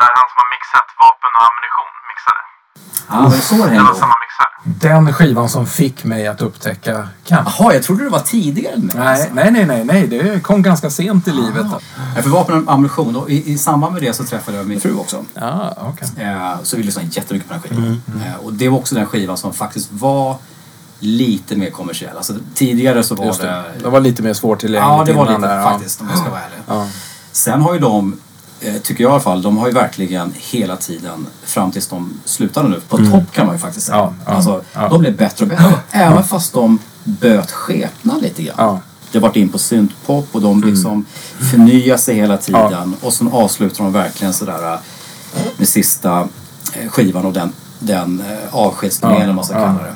Där 0.00 0.10
han 0.18 0.26
som 0.30 0.38
har 0.42 0.48
mixat 0.56 0.88
vapen 1.02 1.32
och 1.38 1.42
ammunition 1.48 1.92
mixade. 2.12 2.42
Ja, 3.10 3.16
det 3.16 3.36
var 3.36 3.42
så 3.50 3.54
det 3.54 3.62
Det 3.62 3.68
hängde 3.68 3.82
var 3.84 3.90
ihop. 3.90 4.00
samma 4.04 4.16
mixare. 4.24 4.50
Den 4.64 5.14
skivan 5.14 5.48
som 5.48 5.66
fick 5.66 6.04
mig 6.04 6.26
att 6.26 6.40
upptäcka 6.40 7.08
Kent. 7.24 7.48
Jaha, 7.58 7.74
jag 7.74 7.82
trodde 7.82 8.04
det 8.04 8.10
var 8.10 8.18
tidigare 8.34 8.74
än 8.74 8.86
mig. 8.86 8.96
Nej, 8.96 9.30
nej, 9.32 9.50
nej, 9.50 9.64
nej, 9.66 9.84
nej, 9.84 10.06
det 10.06 10.40
kom 10.42 10.62
ganska 10.62 10.90
sent 10.90 11.28
i 11.28 11.32
livet. 11.32 11.66
Ja, 12.16 12.22
för 12.22 12.30
vapen 12.30 12.66
och 12.68 12.72
ammunition. 12.72 13.16
Och 13.16 13.30
i, 13.30 13.52
I 13.52 13.58
samband 13.58 13.92
med 13.92 14.02
det 14.02 14.12
så 14.12 14.24
träffade 14.24 14.56
jag 14.56 14.66
min 14.66 14.80
fru 14.80 14.94
också. 14.96 15.24
Ja, 15.34 15.74
okej. 15.80 16.08
Eh, 16.26 16.62
så 16.62 16.76
vi 16.76 16.82
lyssnade 16.82 17.08
jättemycket 17.08 17.48
på 17.48 17.54
den 17.54 17.62
skivan. 17.62 18.02
Eh, 18.26 18.44
och 18.44 18.52
det 18.52 18.68
var 18.68 18.78
också 18.78 18.94
den 18.94 19.06
skivan 19.06 19.36
som 19.36 19.52
faktiskt 19.54 19.88
var 19.92 20.36
lite 21.02 21.56
mer 21.56 21.70
kommersiell. 21.70 22.16
Alltså, 22.16 22.34
tidigare 22.54 23.02
så 23.02 23.14
var 23.14 23.26
Just 23.26 23.40
det... 23.40 23.46
det. 23.46 23.64
Det 23.82 23.88
var 23.88 24.00
lite 24.00 24.22
mer 24.22 24.34
svårtillgängligt 24.34 24.98
Ja, 24.98 25.04
det 25.04 25.12
var 25.12 25.28
lite 25.28 25.40
där, 25.48 25.58
ja. 25.58 25.70
faktiskt 25.70 26.00
om 26.00 26.08
jag 26.10 26.18
ska 26.18 26.30
vara 26.30 26.40
ärlig. 26.40 26.58
Ja. 26.66 26.86
Sen 27.32 27.60
har 27.60 27.74
ju 27.74 27.80
de, 27.80 28.16
eh, 28.60 28.74
tycker 28.74 29.04
jag 29.04 29.10
i 29.10 29.12
alla 29.12 29.22
fall, 29.22 29.42
de 29.42 29.56
har 29.58 29.66
ju 29.66 29.72
verkligen 29.72 30.32
hela 30.36 30.76
tiden 30.76 31.26
fram 31.44 31.70
tills 31.72 31.86
de 31.86 32.20
slutade 32.24 32.68
nu, 32.68 32.80
på 32.88 32.96
topp 32.96 33.32
kan 33.32 33.46
man 33.46 33.54
ju 33.54 33.58
faktiskt 33.58 33.86
säga. 33.86 33.98
Ja, 33.98 34.14
ja, 34.26 34.32
alltså. 34.32 34.62
De 34.90 35.00
blev 35.00 35.16
bättre 35.16 35.44
och 35.44 35.48
bättre. 35.48 35.74
Även 35.90 36.24
fast 36.24 36.52
de 36.52 36.78
böt 37.04 37.50
skepnad 37.50 38.22
lite 38.22 38.42
grann. 38.42 38.78
Det 39.12 39.18
har 39.18 39.22
varit 39.22 39.36
in 39.36 39.48
på 39.48 39.58
syntpop 39.58 40.28
och 40.32 40.40
de 40.40 40.62
liksom 40.62 41.04
förnyar 41.50 41.96
sig 41.96 42.14
hela 42.14 42.36
tiden. 42.36 42.96
Och 43.00 43.12
sen 43.12 43.28
avslutar 43.32 43.84
de 43.84 43.92
verkligen 43.92 44.32
sådär 44.32 44.72
eh, 44.72 44.78
med 45.56 45.68
sista 45.68 46.28
eh, 46.72 46.88
skivan 46.88 47.26
och 47.26 47.32
den, 47.32 47.52
den 47.82 48.20
eh, 48.20 48.54
avskedsturnén 48.56 49.14
Ja, 49.16 49.22
eller 49.22 49.26
vad 49.26 49.36
man 49.36 49.44
ska 49.44 49.54
ja. 49.54 49.60
kalla 49.66 49.78
det. 49.78 49.94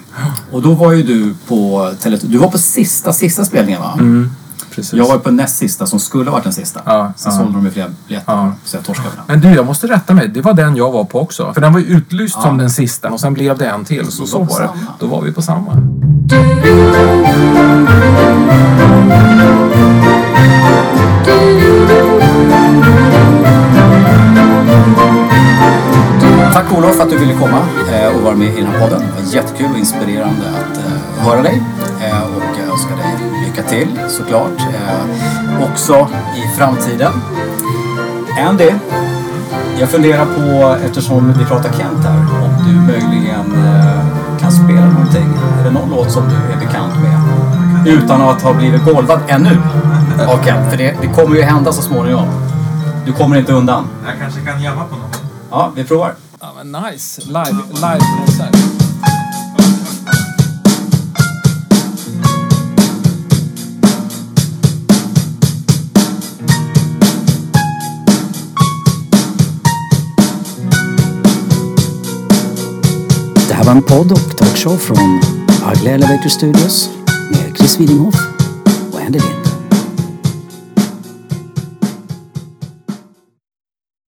Och 0.57 0.63
då 0.63 0.73
var 0.75 0.93
ju 0.93 1.03
du 1.03 1.35
på 1.49 1.91
Tele- 2.03 2.19
Du 2.23 2.39
var 2.39 2.49
på 2.51 2.59
sista, 2.59 3.13
sista 3.13 3.45
spelningen 3.45 3.81
va? 3.81 3.99
Precis. 4.75 4.93
Jag 4.95 5.09
var 5.09 5.19
på 5.19 5.31
näst 5.31 5.57
sista 5.57 5.87
som 5.87 5.99
skulle 6.01 6.31
ha 6.31 6.33
varit 6.33 6.45
den 6.45 6.53
sista. 6.53 6.81
Ja, 6.85 7.13
Sen 7.17 7.33
ja. 7.33 7.39
sålde 7.39 7.53
de 7.53 7.65
ju 7.65 7.71
flera 7.71 7.89
biljetter. 8.09 8.33
Ja. 8.33 8.53
Så 8.65 8.77
jag 8.77 8.85
torskade 8.85 9.09
den. 9.17 9.25
Men 9.27 9.41
du, 9.41 9.57
jag 9.57 9.67
måste 9.67 9.87
rätta 9.87 10.15
mig. 10.15 10.29
Det 10.29 10.41
var 10.41 10.55
den 10.55 10.77
jag 10.77 10.93
var 10.93 11.05
på 11.05 11.21
också. 11.21 11.55
För 11.55 11.61
den 11.61 11.73
var 11.73 11.81
ju 11.81 11.87
utlyst 11.87 12.43
som 12.43 12.59
den 12.59 12.71
sista 12.71 13.11
och 13.11 13.21
sen 13.21 13.35
blev 13.35 13.59
det 13.59 13.67
en 13.67 13.85
till. 13.85 14.07
Så 14.13 14.23
Vi 14.23 14.29
så 14.29 14.43
var 14.43 14.61
det. 14.61 14.69
Då 15.01 15.07
var 15.07 15.23
vi 15.23 15.33
på 15.33 15.43
samma. 15.43 15.73
Tack 26.57 26.73
Olof 26.73 26.97
för 26.97 27.03
att 27.03 27.11
du 27.11 27.19
ville 27.19 27.35
komma 27.35 27.59
eh, 27.93 28.17
och 28.17 28.23
vara 28.23 28.35
med 28.35 28.49
i 28.49 28.61
den 28.61 28.67
här 28.67 28.81
podden. 28.81 29.01
Det 29.01 29.23
var 29.23 29.35
jättekul 29.35 29.71
och 29.73 29.79
inspirerande 29.79 30.45
önska 32.73 32.97
dig 32.97 33.17
lycka 33.47 33.63
till 33.63 34.01
såklart. 34.09 34.61
Eh, 34.61 35.71
också 35.71 36.09
i 36.37 36.59
framtiden. 36.59 37.13
Andy, 38.49 38.71
jag 39.81 39.89
funderar 39.89 40.27
på, 40.27 40.77
eftersom 40.85 41.33
vi 41.39 41.45
pratar 41.45 41.73
Kent 41.73 42.05
här, 42.05 42.19
om 42.19 42.65
du 42.67 42.93
möjligen 42.93 43.65
eh, 43.67 44.39
kan 44.41 44.53
spela 44.53 44.87
någonting. 44.87 45.35
Är 45.61 45.65
det 45.65 45.71
någon 45.71 45.91
låt 45.91 46.11
som 46.11 46.23
du 46.29 46.53
är 46.53 46.67
bekant 46.67 46.95
med? 47.03 47.95
Utan 47.95 48.23
att 48.23 48.43
ha 48.43 48.55
blivit 48.55 48.85
golvad 48.85 49.21
ännu 49.29 49.59
av 50.29 50.45
Kent. 50.45 50.71
För 50.71 50.77
det, 50.77 50.97
det 51.01 51.09
kommer 51.09 51.37
ju 51.37 51.43
hända 51.43 51.73
så 51.73 51.83
småningom. 51.83 52.27
Du 53.07 53.13
kommer 53.13 53.37
inte 53.37 53.53
undan. 53.53 53.85
Jag 54.07 54.15
kanske 54.21 54.41
kan 54.41 54.63
jamma 54.63 54.85
på 54.85 54.97
något. 54.97 55.23
Ja, 55.51 55.73
vi 55.75 55.85
provar. 55.85 56.26
Nice. 56.67 57.21
Live, 57.27 57.63
live-konsert. 57.75 58.53
Det 73.49 73.55
här 73.55 73.65
var 73.65 73.73
en 73.73 73.83
podd 73.83 74.13
och 74.13 74.37
talkshow 74.37 74.77
från 74.77 75.21
Agla 75.65 75.91
Elevator 75.91 76.29
Studios 76.29 76.91
med 77.31 77.57
Chris 77.59 77.81
Widinghoff 77.81 78.21
och 78.93 79.01
Andy 79.01 79.19
Lind. 79.19 79.46